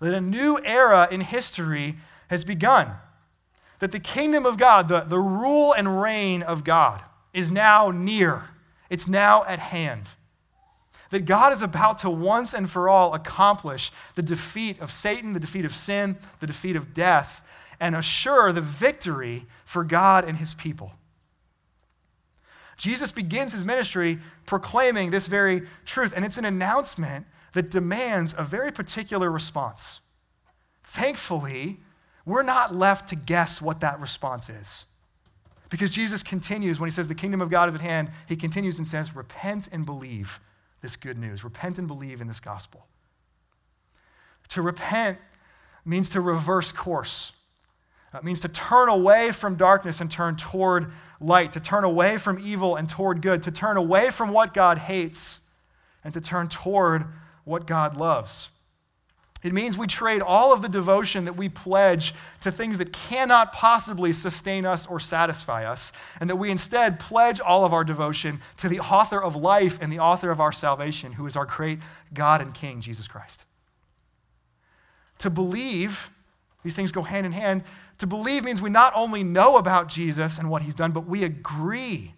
that 0.00 0.12
a 0.12 0.20
new 0.20 0.60
era 0.62 1.08
in 1.10 1.22
history 1.22 1.96
has 2.28 2.44
begun 2.44 2.90
that 3.78 3.92
the 3.92 4.00
kingdom 4.00 4.44
of 4.44 4.58
God, 4.58 4.88
the, 4.88 5.00
the 5.00 5.18
rule 5.18 5.72
and 5.72 6.02
reign 6.02 6.42
of 6.42 6.64
God, 6.64 7.02
is 7.32 7.50
now 7.50 7.90
near. 7.90 8.44
It's 8.90 9.08
now 9.08 9.44
at 9.44 9.58
hand. 9.58 10.08
that 11.10 11.24
God 11.24 11.54
is 11.54 11.62
about 11.62 11.98
to 11.98 12.10
once 12.10 12.52
and 12.52 12.70
for 12.70 12.86
all 12.88 13.14
accomplish 13.14 13.90
the 14.14 14.22
defeat 14.22 14.78
of 14.80 14.92
Satan, 14.92 15.32
the 15.32 15.40
defeat 15.40 15.64
of 15.64 15.74
sin, 15.74 16.18
the 16.40 16.46
defeat 16.46 16.76
of 16.76 16.92
death, 16.92 17.40
and 17.80 17.96
assure 17.96 18.52
the 18.52 18.60
victory 18.60 19.46
for 19.68 19.84
God 19.84 20.24
and 20.24 20.38
his 20.38 20.54
people. 20.54 20.90
Jesus 22.78 23.12
begins 23.12 23.52
his 23.52 23.66
ministry 23.66 24.18
proclaiming 24.46 25.10
this 25.10 25.26
very 25.26 25.64
truth, 25.84 26.14
and 26.16 26.24
it's 26.24 26.38
an 26.38 26.46
announcement 26.46 27.26
that 27.52 27.70
demands 27.70 28.34
a 28.38 28.44
very 28.44 28.72
particular 28.72 29.30
response. 29.30 30.00
Thankfully, 30.84 31.80
we're 32.24 32.42
not 32.42 32.74
left 32.74 33.10
to 33.10 33.14
guess 33.14 33.60
what 33.60 33.80
that 33.80 34.00
response 34.00 34.48
is. 34.48 34.86
Because 35.68 35.90
Jesus 35.90 36.22
continues, 36.22 36.80
when 36.80 36.88
he 36.88 36.94
says 36.94 37.06
the 37.06 37.14
kingdom 37.14 37.42
of 37.42 37.50
God 37.50 37.68
is 37.68 37.74
at 37.74 37.82
hand, 37.82 38.10
he 38.26 38.36
continues 38.36 38.78
and 38.78 38.88
says, 38.88 39.14
Repent 39.14 39.68
and 39.70 39.84
believe 39.84 40.40
this 40.80 40.96
good 40.96 41.18
news. 41.18 41.44
Repent 41.44 41.76
and 41.76 41.86
believe 41.86 42.22
in 42.22 42.26
this 42.26 42.40
gospel. 42.40 42.86
To 44.48 44.62
repent 44.62 45.18
means 45.84 46.08
to 46.10 46.22
reverse 46.22 46.72
course. 46.72 47.32
It 48.14 48.24
means 48.24 48.40
to 48.40 48.48
turn 48.48 48.88
away 48.88 49.32
from 49.32 49.56
darkness 49.56 50.00
and 50.00 50.10
turn 50.10 50.36
toward 50.36 50.92
light, 51.20 51.52
to 51.52 51.60
turn 51.60 51.84
away 51.84 52.16
from 52.16 52.38
evil 52.38 52.76
and 52.76 52.88
toward 52.88 53.20
good, 53.20 53.42
to 53.42 53.50
turn 53.50 53.76
away 53.76 54.10
from 54.10 54.30
what 54.30 54.54
God 54.54 54.78
hates 54.78 55.40
and 56.04 56.14
to 56.14 56.20
turn 56.20 56.48
toward 56.48 57.04
what 57.44 57.66
God 57.66 57.96
loves. 57.96 58.48
It 59.42 59.52
means 59.52 59.78
we 59.78 59.86
trade 59.86 60.20
all 60.20 60.52
of 60.52 60.62
the 60.62 60.68
devotion 60.68 61.26
that 61.26 61.36
we 61.36 61.48
pledge 61.48 62.12
to 62.40 62.50
things 62.50 62.78
that 62.78 62.92
cannot 62.92 63.52
possibly 63.52 64.12
sustain 64.12 64.66
us 64.66 64.86
or 64.86 64.98
satisfy 64.98 65.64
us, 65.64 65.92
and 66.18 66.28
that 66.28 66.36
we 66.36 66.50
instead 66.50 66.98
pledge 66.98 67.40
all 67.40 67.64
of 67.64 67.72
our 67.72 67.84
devotion 67.84 68.40
to 68.56 68.68
the 68.68 68.80
author 68.80 69.22
of 69.22 69.36
life 69.36 69.78
and 69.80 69.92
the 69.92 70.00
author 70.00 70.30
of 70.30 70.40
our 70.40 70.50
salvation, 70.50 71.12
who 71.12 71.26
is 71.26 71.36
our 71.36 71.44
great 71.44 71.78
God 72.12 72.40
and 72.40 72.52
King, 72.52 72.80
Jesus 72.80 73.06
Christ. 73.06 73.44
To 75.18 75.30
believe, 75.30 76.10
these 76.64 76.74
things 76.74 76.90
go 76.90 77.02
hand 77.02 77.24
in 77.24 77.32
hand. 77.32 77.62
To 77.98 78.06
believe 78.06 78.44
means 78.44 78.62
we 78.62 78.70
not 78.70 78.92
only 78.94 79.24
know 79.24 79.56
about 79.56 79.88
Jesus 79.88 80.38
and 80.38 80.48
what 80.48 80.62
he's 80.62 80.74
done, 80.74 80.92
but 80.92 81.06
we 81.06 81.24
agree 81.24 82.14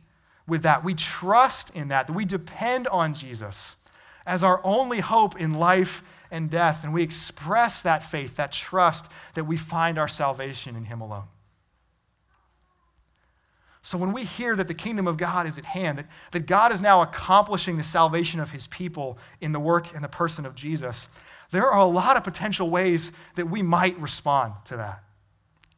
with 0.47 0.63
that. 0.63 0.85
We 0.85 0.95
trust 0.95 1.71
in 1.71 1.89
that, 1.89 2.07
that 2.07 2.13
we 2.13 2.25
depend 2.25 2.87
on 2.89 3.15
Jesus 3.15 3.77
as 4.27 4.43
our 4.43 4.61
only 4.63 5.01
hope 5.01 5.41
in 5.41 5.55
life 5.55 6.03
and 6.31 6.51
death. 6.51 6.85
And 6.85 6.93
we 6.93 7.03
express 7.03 7.83
that 7.83 8.05
faith, 8.05 8.37
that 8.37 8.53
trust 8.53 9.07
that 9.35 9.45
we 9.45 9.57
find 9.57 9.99
our 9.99 10.09
salvation 10.09 10.77
in 10.77 10.85
Him 10.85 11.01
alone. 11.01 11.25
So 13.83 13.97
when 13.97 14.13
we 14.13 14.25
hear 14.25 14.55
that 14.57 14.69
the 14.69 14.75
kingdom 14.75 15.09
of 15.09 15.17
God 15.17 15.47
is 15.47 15.57
at 15.57 15.65
hand, 15.65 15.97
that, 15.99 16.07
that 16.33 16.47
God 16.47 16.75
is 16.75 16.83
now 16.83 17.01
accomplishing 17.01 17.79
the 17.79 17.85
salvation 17.85 18.39
of 18.39 18.51
His 18.51 18.67
people 18.67 19.17
in 19.41 19.53
the 19.53 19.61
work 19.61 19.95
and 19.95 20.05
the 20.05 20.09
person 20.09 20.45
of 20.45 20.55
Jesus, 20.55 21.09
there 21.51 21.71
are 21.71 21.81
a 21.81 21.87
lot 21.87 22.19
of 22.19 22.23
potential 22.23 22.69
ways 22.69 23.11
that 23.37 23.49
we 23.49 23.63
might 23.63 23.99
respond 23.99 24.53
to 24.67 24.77
that 24.77 25.03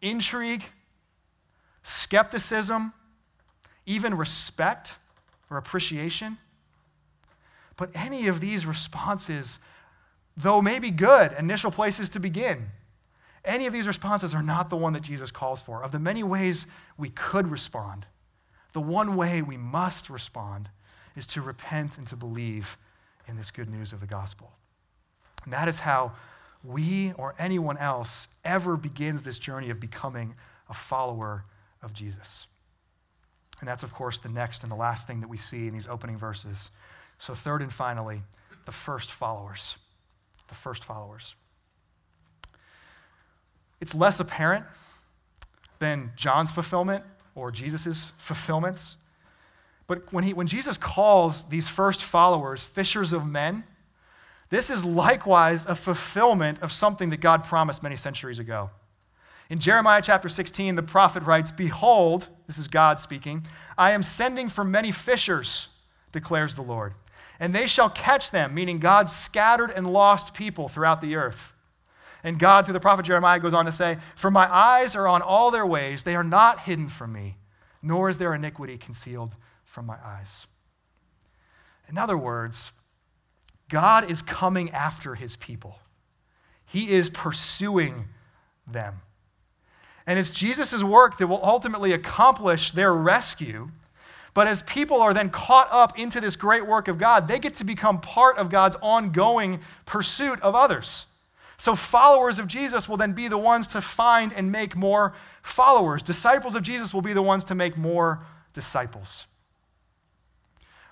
intrigue, 0.03 0.65
skepticism, 1.85 2.93
even 3.87 4.15
respect 4.15 4.95
or 5.51 5.57
appreciation. 5.57 6.37
But 7.77 7.91
any 7.95 8.29
of 8.29 8.41
these 8.41 8.67
responses, 8.67 9.59
though 10.37 10.61
maybe 10.61 10.91
good 10.91 11.35
initial 11.39 11.71
places 11.71 12.09
to 12.11 12.21
begin, 12.21 12.67
any 13.45 13.67
of 13.67 13.73
these 13.73 13.87
responses 13.87 14.35
are 14.35 14.43
not 14.43 14.71
the 14.71 14.77
one 14.77 14.93
that 14.93 15.03
Jesus 15.03 15.31
calls 15.31 15.61
for. 15.61 15.83
Of 15.83 15.91
the 15.91 15.99
many 15.99 16.23
ways 16.23 16.67
we 16.97 17.11
could 17.11 17.51
respond, 17.51 18.07
the 18.73 18.81
one 18.81 19.17
way 19.17 19.43
we 19.43 19.57
must 19.57 20.11
respond 20.11 20.69
is 21.17 21.27
to 21.29 21.43
repent 21.43 21.99
and 21.99 22.07
to 22.07 22.17
believe 22.17 22.77
in 23.29 23.37
this 23.37 23.51
good 23.51 23.69
news 23.69 23.93
of 23.93 24.01
the 24.01 24.07
gospel. 24.07 24.51
And 25.45 25.53
that 25.53 25.69
is 25.69 25.79
how 25.79 26.13
we 26.65 27.13
or 27.13 27.35
anyone 27.39 27.79
else 27.79 28.29
ever 28.45 28.77
begins 28.77 29.23
this 29.23 29.39
journey 29.39 29.71
of 29.71 29.81
becoming 29.81 30.35
a 30.69 30.75
follower 30.75 31.45
of 31.83 31.93
Jesus. 31.93 32.47
And 33.61 33.69
that's, 33.69 33.83
of 33.83 33.93
course, 33.93 34.19
the 34.19 34.29
next 34.29 34.63
and 34.63 34.73
the 34.73 34.77
last 34.77 35.07
thing 35.07 35.21
that 35.21 35.29
we 35.29 35.37
see 35.37 35.69
in 35.69 35.75
these 35.75 35.89
opening 35.89 36.17
verses 36.17 36.71
so, 37.23 37.37
third 37.37 37.63
and 37.63 37.73
finally, 37.73 38.21
the 38.65 38.73
first 38.73 39.13
followers. 39.13 39.77
The 40.49 40.57
first 40.57 40.83
followers. 40.83 41.37
It's 43.81 43.95
less 43.95 44.19
apparent 44.19 44.65
than 45.79 46.11
John's 46.17 46.51
fulfillment 46.51 47.05
or 47.37 47.53
Jesus' 47.53 48.11
fulfillments. 48.19 48.97
But 49.87 50.13
when, 50.13 50.25
he, 50.25 50.33
when 50.33 50.49
Jesus 50.49 50.77
calls 50.77 51.45
these 51.45 51.69
first 51.69 52.03
followers 52.03 52.65
fishers 52.65 53.13
of 53.13 53.25
men, 53.25 53.63
this 54.53 54.71
is 54.71 54.85
likewise 54.85 55.67
a 55.67 55.75
fulfillment 55.75 56.63
of 56.63 56.71
something 56.71 57.11
that 57.11 57.21
God 57.21 57.43
promised 57.43 57.83
many 57.83 57.97
centuries 57.97 58.39
ago. 58.39 58.71
In 59.51 59.59
Jeremiah 59.59 60.01
chapter 60.01 60.29
16, 60.29 60.77
the 60.77 60.83
prophet 60.83 61.25
writes, 61.25 61.51
Behold, 61.51 62.29
this 62.47 62.59
is 62.59 62.69
God 62.69 63.01
speaking, 63.01 63.45
I 63.77 63.91
am 63.91 64.05
sending 64.05 64.49
for 64.49 64.63
many 64.63 64.93
fishers, 64.93 65.67
declares 66.13 66.55
the 66.55 66.63
Lord 66.63 66.95
and 67.43 67.53
they 67.53 67.67
shall 67.67 67.91
catch 67.91 68.31
them, 68.31 68.55
meaning 68.55 68.79
God's 68.79 69.13
scattered 69.13 69.73
and 69.73 69.93
lost 69.93 70.33
people 70.33 70.69
throughout 70.69 71.01
the 71.01 71.17
earth. 71.17 71.53
And 72.23 72.39
God, 72.39 72.65
through 72.65 72.75
the 72.75 72.79
prophet 72.79 73.05
Jeremiah, 73.05 73.41
goes 73.41 73.53
on 73.53 73.65
to 73.65 73.73
say, 73.73 73.99
For 74.15 74.31
my 74.31 74.47
eyes 74.49 74.95
are 74.95 75.09
on 75.09 75.23
all 75.23 75.51
their 75.51 75.67
ways, 75.67 76.05
they 76.05 76.15
are 76.15 76.23
not 76.23 76.61
hidden 76.61 76.89
from 76.89 77.13
me, 77.13 77.37
nor 77.83 78.09
is 78.09 78.17
their 78.17 78.33
iniquity 78.33 78.79
concealed 78.79 79.35
from 79.65 79.87
my 79.87 79.97
eyes. 80.05 80.47
In 81.89 81.99
other 81.99 82.17
words, 82.17 82.71
God 83.73 84.09
is 84.11 84.23
coming 84.23 84.71
after 84.71 85.17
his 85.17 85.35
people, 85.37 85.79
he 86.67 86.91
is 86.91 87.11
pursuing 87.11 88.05
them. 88.67 89.01
And 90.07 90.19
it's 90.19 90.31
Jesus' 90.31 90.83
work 90.83 91.19
that 91.19 91.27
will 91.27 91.45
ultimately 91.45 91.93
accomplish 91.93 92.73
their 92.73 92.93
rescue 92.93 93.71
but 94.35 94.49
as 94.49 94.63
people 94.63 95.03
are 95.03 95.13
then 95.13 95.29
caught 95.29 95.69
up 95.71 95.99
into 95.99 96.21
this 96.21 96.37
great 96.37 96.67
work 96.67 96.89
of 96.89 96.99
God, 96.99 97.29
they 97.29 97.39
get 97.39 97.55
to 97.57 97.65
become 97.65 98.01
part 98.01 98.39
of 98.39 98.49
God's 98.49 98.77
ongoing 98.81 99.61
pursuit 99.85 100.41
of 100.41 100.55
others. 100.55 101.07
So, 101.59 101.77
followers 101.77 102.39
of 102.39 102.47
Jesus 102.47 102.89
will 102.89 102.97
then 102.97 103.13
be 103.13 103.29
the 103.29 103.39
ones 103.39 103.67
to 103.69 103.81
find 103.81 104.33
and 104.33 104.51
make 104.51 104.75
more 104.75 105.15
followers. 105.43 106.03
Disciples 106.03 106.57
of 106.57 106.63
Jesus 106.63 106.95
will 106.95 107.03
be 107.03 107.13
the 107.13 107.23
ones 107.23 107.45
to 107.45 107.55
make 107.55 107.77
more 107.77 108.25
disciples. 108.55 109.27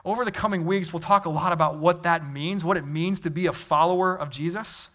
Over 0.05 0.25
the 0.25 0.33
coming 0.33 0.65
weeks, 0.65 0.93
we'll 0.93 1.01
talk 1.01 1.27
a 1.27 1.31
lot 1.31 1.53
about 1.53 1.77
what 1.77 2.03
that 2.05 2.31
means, 2.31 2.65
what 2.65 2.77
it 2.77 2.87
means 2.87 3.21
to 3.21 3.31
be 3.31 3.47
a 3.47 3.53
follower 3.53 4.19
of 4.19 4.31
Jesus. 4.31 4.89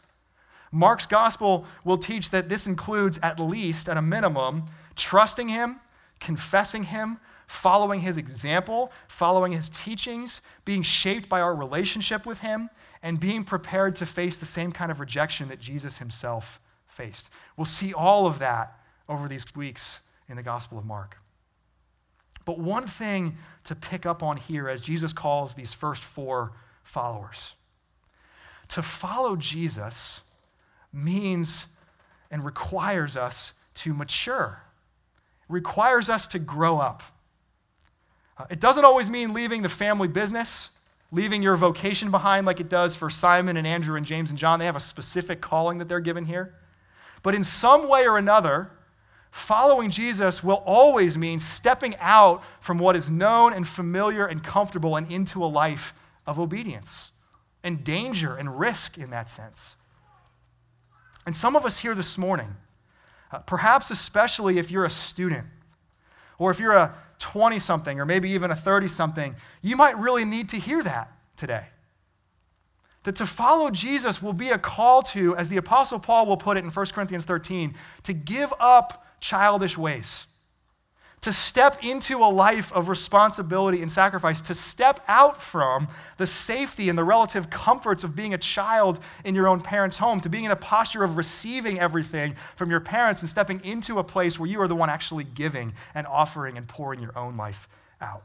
Mark's 0.71 1.05
gospel 1.05 1.65
will 1.83 1.97
teach 1.97 2.31
that 2.31 2.49
this 2.49 2.67
includes, 2.67 3.19
at 3.21 3.39
least, 3.39 3.87
at 3.87 3.97
a 3.97 4.01
minimum, 4.01 4.65
trusting 4.95 5.47
him, 5.47 5.79
confessing 6.19 6.83
him, 6.83 7.19
following 7.47 7.99
his 7.99 8.17
example, 8.17 8.91
following 9.07 9.51
his 9.51 9.69
teachings, 9.69 10.41
being 10.65 10.81
shaped 10.81 11.29
by 11.29 11.39
our 11.39 11.55
relationship 11.55 12.25
with 12.25 12.39
him, 12.39 12.69
and 13.03 13.19
being 13.19 13.43
prepared 13.43 13.95
to 13.95 14.05
face 14.05 14.39
the 14.39 14.45
same 14.45 14.71
kind 14.71 14.91
of 14.91 14.99
rejection 14.99 15.47
that 15.49 15.59
Jesus 15.59 15.97
himself 15.97 16.59
faced. 16.87 17.29
We'll 17.55 17.65
see 17.65 17.93
all 17.93 18.25
of 18.25 18.39
that 18.39 18.79
over 19.07 19.27
these 19.27 19.45
weeks 19.55 19.99
in 20.27 20.35
the 20.35 20.43
Gospel 20.43 20.79
of 20.79 20.85
Mark. 20.85 21.17
But 22.45 22.59
one 22.59 22.87
thing 22.87 23.37
to 23.65 23.75
pick 23.75 24.05
up 24.05 24.21
on 24.23 24.37
here 24.37 24.69
as 24.69 24.79
Jesus 24.81 25.11
calls 25.11 25.55
these 25.55 25.73
first 25.73 26.01
four 26.01 26.53
followers 26.83 27.53
to 28.69 28.81
follow 28.81 29.35
Jesus 29.35 30.21
means 30.91 31.67
and 32.31 32.43
requires 32.43 33.17
us 33.17 33.51
to 33.75 33.93
mature, 33.93 34.61
requires 35.49 36.09
us 36.09 36.27
to 36.27 36.39
grow 36.39 36.79
up. 36.79 37.03
Uh, 38.37 38.45
it 38.49 38.59
doesn't 38.59 38.85
always 38.85 39.09
mean 39.09 39.33
leaving 39.33 39.61
the 39.61 39.69
family 39.69 40.07
business, 40.07 40.69
leaving 41.11 41.41
your 41.41 41.55
vocation 41.55 42.11
behind 42.11 42.45
like 42.45 42.59
it 42.59 42.69
does 42.69 42.95
for 42.95 43.09
Simon 43.09 43.57
and 43.57 43.67
Andrew 43.67 43.95
and 43.95 44.05
James 44.05 44.29
and 44.29 44.39
John. 44.39 44.59
They 44.59 44.65
have 44.65 44.75
a 44.75 44.81
specific 44.81 45.41
calling 45.41 45.77
that 45.77 45.87
they're 45.87 45.99
given 45.99 46.25
here. 46.25 46.55
But 47.23 47.35
in 47.35 47.43
some 47.43 47.87
way 47.87 48.07
or 48.07 48.17
another, 48.17 48.69
following 49.35 49.91
Jesus 49.91 50.41
will 50.41 50.63
always 50.65 51.17
mean 51.17 51.41
stepping 51.41 51.93
out 51.99 52.41
from 52.61 52.77
what 52.77 52.95
is 52.95 53.09
known 53.09 53.51
and 53.51 53.67
familiar 53.67 54.27
and 54.27 54.41
comfortable 54.41 54.95
and 54.95 55.11
into 55.11 55.43
a 55.43 55.45
life 55.45 55.93
of 56.25 56.39
obedience 56.39 57.11
and 57.61 57.83
danger 57.83 58.37
and 58.37 58.57
risk 58.57 58.97
in 58.97 59.09
that 59.09 59.29
sense. 59.29 59.75
And 61.25 61.35
some 61.35 61.57
of 61.57 61.65
us 61.65 61.77
here 61.77 61.93
this 61.93 62.17
morning, 62.17 62.55
uh, 63.29 63.39
perhaps 63.39 63.91
especially 63.91 64.57
if 64.57 64.71
you're 64.71 64.85
a 64.85 64.89
student 64.89 65.45
or 66.39 66.49
if 66.49 66.57
you're 66.57 66.71
a 66.71 66.95
20 67.19 67.59
something 67.59 67.99
or 67.99 68.05
maybe 68.05 68.31
even 68.31 68.51
a 68.51 68.55
30 68.55 68.87
something, 68.87 69.35
you 69.61 69.75
might 69.75 69.99
really 69.99 70.23
need 70.23 70.47
to 70.47 70.57
hear 70.57 70.81
that 70.81 71.11
today. 71.35 71.65
That 73.03 73.17
to 73.17 73.25
follow 73.25 73.69
Jesus 73.69 74.21
will 74.21 74.33
be 74.33 74.51
a 74.51 74.57
call 74.57 75.01
to, 75.01 75.35
as 75.35 75.49
the 75.49 75.57
Apostle 75.57 75.99
Paul 75.99 76.25
will 76.25 76.37
put 76.37 76.55
it 76.55 76.63
in 76.63 76.71
1 76.71 76.85
Corinthians 76.87 77.25
13, 77.25 77.75
to 78.03 78.13
give 78.13 78.53
up 78.61 79.04
childish 79.19 79.77
ways, 79.77 80.25
to 81.21 81.33
step 81.33 81.83
into 81.83 82.17
a 82.17 82.29
life 82.29 82.71
of 82.73 82.87
responsibility 82.87 83.81
and 83.81 83.91
sacrifice, 83.91 84.41
to 84.41 84.53
step 84.53 84.99
out 85.07 85.41
from 85.41 85.87
the 86.17 86.27
safety 86.27 86.87
and 86.87 86.97
the 86.97 87.03
relative 87.03 87.49
comforts 87.49 88.03
of 88.03 88.15
being 88.15 88.35
a 88.35 88.37
child 88.37 88.99
in 89.23 89.33
your 89.33 89.47
own 89.47 89.59
parents' 89.59 89.97
home, 89.97 90.21
to 90.21 90.29
being 90.29 90.43
in 90.43 90.51
a 90.51 90.55
posture 90.55 91.03
of 91.03 91.17
receiving 91.17 91.79
everything 91.79 92.35
from 92.55 92.69
your 92.69 92.79
parents 92.79 93.21
and 93.21 93.29
stepping 93.29 93.59
into 93.63 93.97
a 93.97 94.03
place 94.03 94.37
where 94.37 94.47
you 94.47 94.61
are 94.61 94.67
the 94.67 94.75
one 94.75 94.89
actually 94.89 95.23
giving 95.23 95.73
and 95.95 96.05
offering 96.05 96.57
and 96.57 96.67
pouring 96.67 96.99
your 96.99 97.17
own 97.17 97.35
life 97.37 97.67
out. 98.01 98.23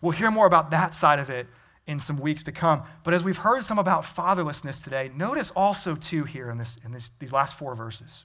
We'll 0.00 0.12
hear 0.12 0.30
more 0.30 0.46
about 0.46 0.70
that 0.70 0.94
side 0.94 1.18
of 1.18 1.28
it 1.28 1.46
in 1.90 1.98
some 1.98 2.20
weeks 2.20 2.44
to 2.44 2.52
come. 2.52 2.84
But 3.02 3.14
as 3.14 3.24
we've 3.24 3.36
heard 3.36 3.64
some 3.64 3.80
about 3.80 4.04
fatherlessness 4.04 4.82
today, 4.82 5.10
notice 5.16 5.50
also, 5.56 5.96
too, 5.96 6.22
here 6.22 6.48
in, 6.50 6.56
this, 6.56 6.76
in 6.84 6.92
this, 6.92 7.10
these 7.18 7.32
last 7.32 7.58
four 7.58 7.74
verses 7.74 8.24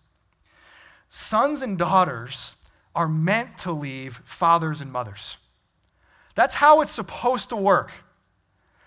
sons 1.10 1.62
and 1.62 1.78
daughters 1.78 2.56
are 2.93 3.08
meant 3.08 3.58
to 3.60 3.71
leave 3.71 4.21
fathers 4.25 4.82
and 4.82 4.91
mothers. 4.91 5.38
That's 6.36 6.54
how 6.54 6.82
it's 6.82 6.91
supposed 6.91 7.49
to 7.49 7.56
work, 7.56 7.91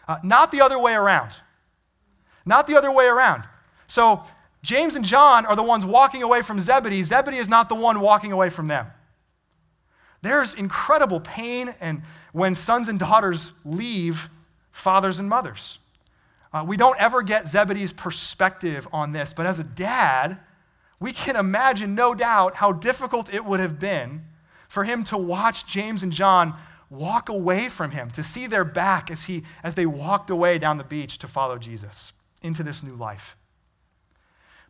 uh, 0.07 0.19
not 0.23 0.53
the 0.53 0.61
other 0.61 0.79
way 0.79 0.95
around. 0.95 1.33
Not 2.47 2.67
the 2.67 2.77
other 2.77 2.93
way 2.93 3.07
around. 3.07 3.45
So, 3.89 4.23
James 4.63 4.95
and 4.95 5.05
John 5.05 5.45
are 5.47 5.57
the 5.57 5.63
ones 5.63 5.85
walking 5.85 6.23
away 6.23 6.43
from 6.43 6.61
Zebedee. 6.61 7.03
Zebedee 7.03 7.39
is 7.39 7.49
not 7.49 7.69
the 7.69 7.75
one 7.75 8.01
walking 8.01 8.33
away 8.33 8.49
from 8.49 8.69
them. 8.69 8.87
There's 10.23 10.55
incredible 10.55 11.21
pain 11.21 11.75
and 11.81 12.03
when 12.33 12.55
sons 12.55 12.89
and 12.89 12.99
daughters 12.99 13.53
leave 13.65 14.29
fathers 14.79 15.19
and 15.19 15.29
mothers. 15.29 15.79
Uh, 16.53 16.65
we 16.67 16.77
don't 16.77 16.99
ever 16.99 17.23
get 17.23 17.47
Zebedee's 17.47 17.93
perspective 17.93 18.89
on 18.93 19.13
this, 19.13 19.33
but 19.35 19.47
as 19.47 19.59
a 19.59 19.65
dad, 19.65 20.39
we 21.01 21.13
can 21.13 21.37
imagine, 21.37 21.95
no 21.95 22.15
doubt, 22.15 22.55
how 22.55 22.73
difficult 22.73 23.33
it 23.33 23.45
would 23.45 23.61
have 23.61 23.79
been 23.79 24.25
for 24.69 24.85
him 24.85 25.05
to 25.05 25.19
watch 25.19 25.67
James 25.67 26.03
and 26.03 26.13
John 26.13 26.55
walk 26.91 27.29
away 27.29 27.69
from 27.69 27.91
him, 27.91 28.11
to 28.13 28.25
see 28.25 28.47
their 28.47 28.65
back 28.65 29.11
as, 29.11 29.25
he, 29.25 29.43
as 29.63 29.75
they 29.75 29.85
walked 29.85 30.31
away 30.31 30.59
down 30.59 30.79
the 30.79 30.85
beach 30.85 31.19
to 31.19 31.29
follow 31.29 31.59
Jesus 31.59 32.13
into 32.43 32.63
this 32.63 32.83
new 32.83 32.95
life. 32.95 33.37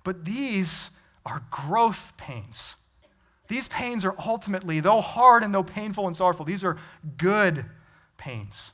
But 0.03 0.25
these 0.25 0.90
are 1.25 1.42
growth 1.51 2.12
pains. 2.16 2.75
These 3.47 3.68
pains 3.68 4.05
are 4.05 4.14
ultimately, 4.18 4.81
though 4.81 5.01
hard 5.01 5.42
and 5.44 5.55
though 5.55 5.62
painful 5.62 6.07
and 6.07 6.16
sorrowful, 6.16 6.44
these 6.44 6.64
are 6.64 6.77
good 7.16 7.64
pains. 8.16 8.73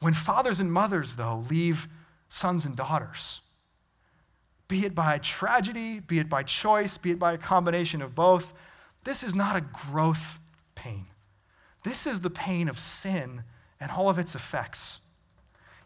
When 0.00 0.14
fathers 0.14 0.60
and 0.60 0.72
mothers, 0.72 1.14
though, 1.14 1.44
leave 1.50 1.86
sons 2.28 2.64
and 2.64 2.74
daughters, 2.74 3.40
be 4.66 4.86
it 4.86 4.94
by 4.94 5.18
tragedy, 5.18 6.00
be 6.00 6.18
it 6.18 6.28
by 6.28 6.42
choice, 6.42 6.96
be 6.96 7.10
it 7.10 7.18
by 7.18 7.34
a 7.34 7.38
combination 7.38 8.00
of 8.02 8.14
both, 8.14 8.52
this 9.04 9.22
is 9.22 9.34
not 9.34 9.56
a 9.56 9.60
growth 9.60 10.38
pain. 10.74 11.06
This 11.82 12.06
is 12.06 12.20
the 12.20 12.30
pain 12.30 12.68
of 12.68 12.78
sin 12.78 13.42
and 13.80 13.90
all 13.90 14.08
of 14.08 14.18
its 14.18 14.34
effects. 14.34 15.00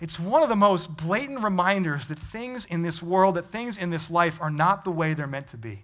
It's 0.00 0.18
one 0.18 0.42
of 0.42 0.48
the 0.48 0.56
most 0.56 0.96
blatant 0.96 1.42
reminders 1.42 2.08
that 2.08 2.18
things 2.18 2.66
in 2.66 2.82
this 2.82 3.02
world, 3.02 3.36
that 3.36 3.50
things 3.50 3.78
in 3.78 3.90
this 3.90 4.10
life 4.10 4.40
are 4.40 4.50
not 4.50 4.84
the 4.84 4.90
way 4.90 5.14
they're 5.14 5.26
meant 5.26 5.46
to 5.48 5.56
be. 5.56 5.82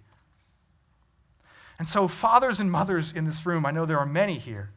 And 1.78 1.88
so, 1.88 2.06
fathers 2.06 2.60
and 2.60 2.70
mothers 2.70 3.12
in 3.12 3.24
this 3.24 3.46
room, 3.46 3.64
I 3.64 3.70
know 3.70 3.86
there 3.86 3.98
are 3.98 4.04
many 4.04 4.38
here. 4.38 4.70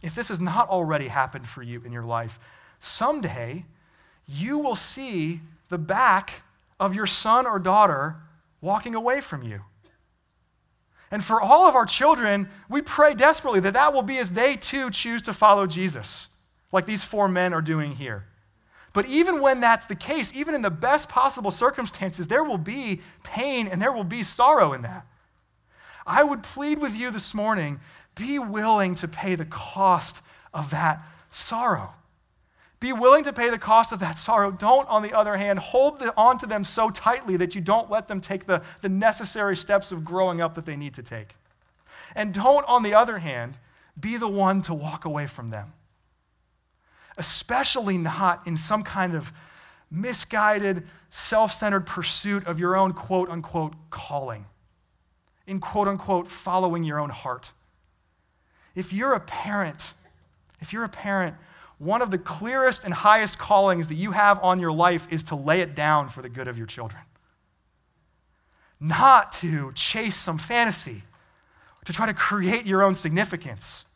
If 0.00 0.14
this 0.14 0.28
has 0.28 0.40
not 0.40 0.70
already 0.70 1.08
happened 1.08 1.46
for 1.46 1.62
you 1.62 1.82
in 1.84 1.92
your 1.92 2.04
life, 2.04 2.38
someday 2.80 3.64
you 4.26 4.58
will 4.58 4.76
see 4.76 5.40
the 5.68 5.78
back 5.78 6.32
of 6.78 6.94
your 6.94 7.06
son 7.06 7.46
or 7.46 7.58
daughter 7.58 8.16
walking 8.60 8.94
away 8.94 9.20
from 9.20 9.42
you. 9.42 9.60
And 11.10 11.24
for 11.24 11.40
all 11.40 11.66
of 11.66 11.74
our 11.74 11.86
children, 11.86 12.48
we 12.68 12.82
pray 12.82 13.14
desperately 13.14 13.60
that 13.60 13.72
that 13.72 13.92
will 13.92 14.02
be 14.02 14.18
as 14.18 14.30
they 14.30 14.56
too 14.56 14.90
choose 14.90 15.22
to 15.22 15.34
follow 15.34 15.66
Jesus, 15.66 16.28
like 16.72 16.86
these 16.86 17.02
four 17.02 17.28
men 17.28 17.52
are 17.52 17.62
doing 17.62 17.92
here. 17.92 18.26
But 18.92 19.06
even 19.06 19.40
when 19.40 19.60
that's 19.60 19.86
the 19.86 19.94
case, 19.94 20.32
even 20.34 20.54
in 20.54 20.62
the 20.62 20.70
best 20.70 21.08
possible 21.08 21.50
circumstances, 21.50 22.26
there 22.26 22.44
will 22.44 22.58
be 22.58 23.00
pain 23.22 23.68
and 23.68 23.80
there 23.80 23.92
will 23.92 24.04
be 24.04 24.22
sorrow 24.22 24.72
in 24.72 24.82
that. 24.82 25.06
I 26.06 26.22
would 26.22 26.42
plead 26.42 26.78
with 26.78 26.96
you 26.96 27.10
this 27.10 27.34
morning 27.34 27.80
be 28.16 28.38
willing 28.38 28.94
to 28.96 29.08
pay 29.08 29.34
the 29.34 29.44
cost 29.44 30.20
of 30.52 30.70
that 30.70 31.02
sorrow. 31.30 31.94
Be 32.80 32.94
willing 32.94 33.24
to 33.24 33.32
pay 33.32 33.50
the 33.50 33.58
cost 33.58 33.92
of 33.92 34.00
that 34.00 34.16
sorrow. 34.16 34.50
Don't, 34.50 34.88
on 34.88 35.02
the 35.02 35.12
other 35.12 35.36
hand, 35.36 35.58
hold 35.58 35.98
the, 35.98 36.16
on 36.16 36.38
to 36.38 36.46
them 36.46 36.64
so 36.64 36.88
tightly 36.88 37.36
that 37.36 37.54
you 37.54 37.60
don't 37.60 37.90
let 37.90 38.08
them 38.08 38.22
take 38.22 38.46
the, 38.46 38.62
the 38.80 38.88
necessary 38.88 39.54
steps 39.54 39.92
of 39.92 40.02
growing 40.02 40.40
up 40.40 40.54
that 40.54 40.64
they 40.64 40.76
need 40.76 40.94
to 40.94 41.02
take. 41.02 41.36
And 42.14 42.32
don't, 42.32 42.66
on 42.66 42.82
the 42.82 42.94
other 42.94 43.18
hand, 43.18 43.58
be 44.00 44.16
the 44.16 44.28
one 44.28 44.62
to 44.62 44.72
walk 44.72 45.04
away 45.04 45.26
from 45.26 45.50
them. 45.50 45.74
Especially 47.18 47.98
not 47.98 48.46
in 48.46 48.56
some 48.56 48.82
kind 48.82 49.14
of 49.14 49.30
misguided, 49.90 50.86
self 51.10 51.52
centered 51.52 51.86
pursuit 51.86 52.46
of 52.46 52.58
your 52.58 52.76
own 52.76 52.94
quote 52.94 53.28
unquote 53.28 53.74
calling, 53.90 54.46
in 55.46 55.60
quote 55.60 55.86
unquote 55.86 56.30
following 56.30 56.82
your 56.82 56.98
own 56.98 57.10
heart. 57.10 57.50
If 58.74 58.92
you're 58.92 59.12
a 59.12 59.20
parent, 59.20 59.92
if 60.60 60.72
you're 60.72 60.84
a 60.84 60.88
parent, 60.88 61.36
one 61.80 62.02
of 62.02 62.10
the 62.10 62.18
clearest 62.18 62.84
and 62.84 62.92
highest 62.92 63.38
callings 63.38 63.88
that 63.88 63.94
you 63.94 64.12
have 64.12 64.38
on 64.42 64.60
your 64.60 64.70
life 64.70 65.08
is 65.10 65.22
to 65.22 65.34
lay 65.34 65.62
it 65.62 65.74
down 65.74 66.10
for 66.10 66.20
the 66.20 66.28
good 66.28 66.46
of 66.46 66.58
your 66.58 66.66
children. 66.66 67.00
Not 68.78 69.32
to 69.38 69.72
chase 69.74 70.14
some 70.14 70.36
fantasy, 70.36 71.02
to 71.86 71.92
try 71.94 72.04
to 72.04 72.12
create 72.12 72.66
your 72.66 72.82
own 72.82 72.94
significance. 72.94 73.86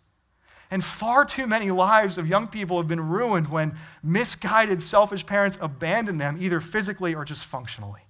And 0.70 0.82
far 0.82 1.26
too 1.26 1.46
many 1.46 1.70
lives 1.70 2.16
of 2.16 2.26
young 2.26 2.48
people 2.48 2.78
have 2.78 2.88
been 2.88 3.06
ruined 3.06 3.50
when 3.50 3.76
misguided, 4.02 4.80
selfish 4.82 5.26
parents 5.26 5.58
abandon 5.60 6.16
them, 6.16 6.38
either 6.40 6.62
physically 6.62 7.14
or 7.14 7.22
just 7.22 7.44
functionally. 7.44 8.00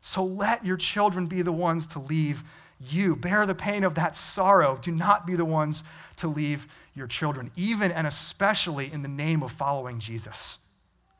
So 0.00 0.24
let 0.24 0.66
your 0.66 0.76
children 0.76 1.28
be 1.28 1.42
the 1.42 1.52
ones 1.52 1.86
to 1.88 2.00
leave 2.00 2.42
you. 2.80 3.14
Bear 3.14 3.46
the 3.46 3.54
pain 3.54 3.84
of 3.84 3.94
that 3.94 4.16
sorrow. 4.16 4.76
Do 4.82 4.90
not 4.90 5.24
be 5.24 5.36
the 5.36 5.44
ones 5.44 5.84
to 6.16 6.26
leave 6.26 6.66
your 6.96 7.06
children, 7.06 7.50
even 7.56 7.92
and 7.92 8.06
especially 8.06 8.92
in 8.92 9.02
the 9.02 9.08
name 9.08 9.42
of 9.42 9.52
following 9.52 10.00
Jesus. 10.00 10.58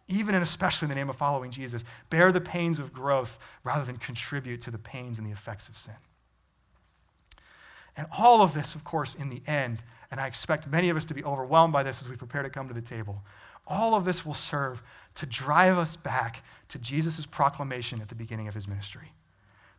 Even 0.09 0.35
and 0.35 0.43
especially 0.43 0.87
in 0.87 0.89
the 0.91 0.95
name 0.95 1.11
of 1.11 1.17
following 1.17 1.51
Jesus. 1.51 1.85
Bear 2.11 2.33
the 2.33 2.41
pains 2.41 2.79
of 2.79 2.93
growth 2.93 3.39
rather 3.65 3.85
than 3.85 3.97
contribute 3.99 4.61
to 4.63 4.71
the 4.71 4.79
pains 4.79 5.19
and 5.19 5.27
the 5.27 5.33
effects 5.33 5.69
of 5.69 5.77
sin. 5.77 5.95
And 7.97 8.07
all 8.17 8.43
of 8.43 8.55
this, 8.55 8.75
of 8.75 8.85
course, 8.85 9.15
in 9.15 9.29
the 9.29 9.43
end, 9.47 9.83
and 10.11 10.21
I 10.21 10.27
expect 10.27 10.67
many 10.69 10.89
of 10.89 10.97
us 10.97 11.05
to 11.07 11.15
be 11.15 11.25
overwhelmed 11.25 11.73
by 11.73 11.83
this 11.83 12.01
as 12.01 12.09
we 12.09 12.17
prepare 12.17 12.43
to 12.43 12.51
come 12.51 12.69
to 12.69 12.75
the 12.75 12.81
table, 12.81 13.23
all 13.67 13.95
of 13.95 14.05
this 14.05 14.25
will 14.25 14.35
serve 14.35 14.83
to 15.17 15.27
drive 15.27 15.77
us 15.77 15.97
back 15.97 16.43
to 16.69 16.79
Jesus' 16.79 17.27
proclamation 17.27 18.01
at 18.01 18.09
the 18.09 18.15
beginning 18.15 18.49
of 18.49 18.55
his 18.55 18.69
ministry 18.69 19.13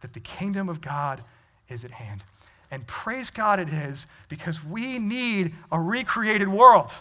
that 0.01 0.13
the 0.13 0.19
kingdom 0.19 0.69
of 0.69 0.81
God 0.81 1.23
is 1.69 1.83
at 1.83 1.91
hand. 1.91 2.23
And 2.71 2.85
praise 2.85 3.29
God 3.29 3.59
it 3.59 3.69
is 3.69 4.07
because 4.29 4.63
we 4.63 4.99
need 4.99 5.53
a 5.71 5.79
recreated 5.79 6.47
world. 6.47 6.91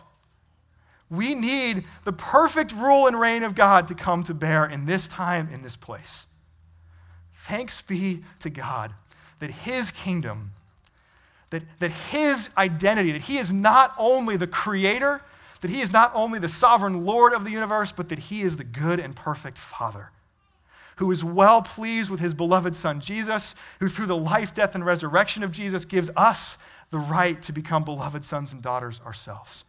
We 1.10 1.34
need 1.34 1.84
the 2.04 2.12
perfect 2.12 2.72
rule 2.72 3.06
and 3.06 3.18
reign 3.18 3.42
of 3.42 3.54
God 3.54 3.88
to 3.88 3.94
come 3.94 4.24
to 4.24 4.34
bear 4.34 4.66
in 4.66 4.86
this 4.86 5.06
time, 5.06 5.48
in 5.52 5.62
this 5.62 5.76
place. 5.76 6.26
Thanks 7.46 7.80
be 7.80 8.24
to 8.40 8.50
God 8.50 8.92
that 9.38 9.50
His 9.50 9.90
kingdom, 9.90 10.52
that, 11.50 11.62
that 11.78 11.90
His 11.90 12.48
identity, 12.56 13.12
that 13.12 13.22
He 13.22 13.38
is 13.38 13.52
not 13.52 13.94
only 13.98 14.36
the 14.36 14.46
creator, 14.46 15.20
that 15.60 15.70
He 15.70 15.80
is 15.80 15.92
not 15.92 16.10
only 16.14 16.38
the 16.38 16.48
sovereign 16.48 17.04
Lord 17.04 17.32
of 17.32 17.44
the 17.44 17.50
universe, 17.50 17.92
but 17.92 18.08
that 18.08 18.18
He 18.18 18.42
is 18.42 18.56
the 18.56 18.64
good 18.64 18.98
and 18.98 19.14
perfect 19.14 19.58
Father 19.58 20.10
who 20.96 21.12
is 21.12 21.22
well 21.22 21.62
pleased 21.62 22.10
with 22.10 22.20
his 22.20 22.34
beloved 22.34 22.74
Son, 22.74 23.00
Jesus, 23.00 23.54
who 23.80 23.88
through 23.88 24.06
the 24.06 24.16
life, 24.16 24.54
death, 24.54 24.74
and 24.74 24.84
resurrection 24.84 25.42
of 25.42 25.52
Jesus 25.52 25.84
gives 25.84 26.10
us 26.16 26.56
the 26.90 26.98
right 26.98 27.40
to 27.42 27.52
become 27.52 27.84
beloved 27.84 28.24
sons 28.24 28.52
and 28.52 28.62
daughters 28.62 29.00
ourselves. 29.04 29.64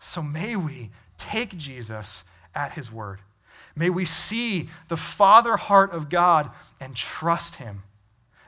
So 0.00 0.22
may 0.22 0.56
we 0.56 0.90
take 1.18 1.56
Jesus 1.56 2.24
at 2.54 2.72
his 2.72 2.90
word. 2.90 3.20
May 3.76 3.90
we 3.90 4.04
see 4.04 4.68
the 4.88 4.96
Father 4.96 5.56
heart 5.56 5.92
of 5.92 6.08
God 6.08 6.50
and 6.80 6.94
trust 6.94 7.56
him. 7.56 7.82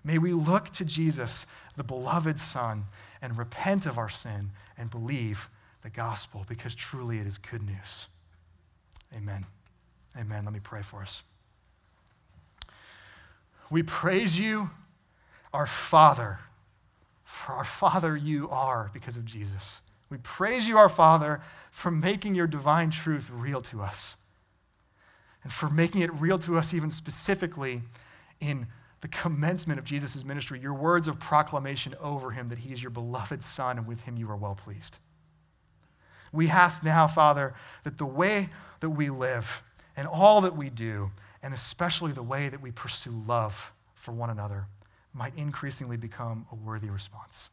May 0.05 0.19
we 0.19 0.33
look 0.33 0.73
to 0.75 0.85
Jesus, 0.85 1.47
the 1.77 1.83
beloved 1.83 2.39
Son, 2.39 2.85
and 3.21 3.37
repent 3.37 3.87
of 3.87 3.99
our 3.99 4.09
sin 4.09 4.51
and 4.79 4.89
believe 4.89 5.49
the 5.83 5.91
gospel 5.91 6.45
because 6.49 6.75
truly 6.75 7.19
it 7.19 7.27
is 7.27 7.39
good 7.39 7.63
news. 7.63 8.07
Amen. 9.15 9.45
Amen. 10.17 10.45
Let 10.45 10.55
me 10.55 10.61
pray 10.63 10.83
for 10.83 11.03
us. 11.03 11.23
We 13.71 13.83
praise 13.83 14.39
you, 14.39 14.71
our 15.53 15.67
Father, 15.67 16.39
for 17.25 17.53
our 17.53 17.65
Father 17.65 18.17
you 18.17 18.49
are 18.51 18.91
because 18.93 19.17
of 19.17 19.25
Jesus. 19.25 19.81
We 20.09 20.19
praise 20.19 20.69
you, 20.69 20.79
our 20.79 20.89
Father, 20.89 21.41
for 21.71 21.91
making 21.91 22.35
your 22.35 22.47
divine 22.47 22.91
truth 22.91 23.29
real 23.31 23.61
to 23.63 23.83
us 23.83 24.17
and 25.43 25.53
for 25.53 25.69
making 25.69 26.03
it 26.03 26.13
real 26.15 26.39
to 26.41 26.57
us, 26.57 26.75
even 26.75 26.91
specifically 26.91 27.83
in 28.41 28.67
the 29.01 29.09
commencement 29.09 29.79
of 29.79 29.85
Jesus' 29.85 30.25
ministry, 30.25 30.59
your 30.59 30.75
words 30.75 31.07
of 31.09 31.19
proclamation 31.19 31.95
over 32.01 32.31
him 32.31 32.49
that 32.49 32.59
he 32.59 32.73
is 32.73 32.83
your 32.83 32.91
beloved 32.91 33.45
Son 33.45 33.79
and 33.79 33.87
with 33.87 34.01
him 34.01 34.17
you 34.17 34.31
are 34.31 34.37
well 34.37 34.55
pleased. 34.55 34.99
We 36.33 36.49
ask 36.49 36.83
now, 36.83 37.07
Father, 37.07 37.55
that 37.85 37.99
the 37.99 38.07
way 38.07 38.49
that 38.81 38.91
we 38.91 39.11
live 39.11 39.63
and 39.97 40.07
all 40.07 40.41
that 40.43 40.57
we 40.57 40.71
do, 40.71 41.11
and 41.47 41.55
especially 41.55 42.11
the 42.11 42.25
way 42.25 42.49
that 42.49 42.61
we 42.61 42.73
pursue 42.73 43.23
love 43.25 43.71
for 43.95 44.11
one 44.11 44.31
another, 44.31 44.67
might 45.15 45.33
increasingly 45.37 45.97
become 45.97 46.45
a 46.51 46.57
worthy 46.57 46.91
response. 46.91 47.51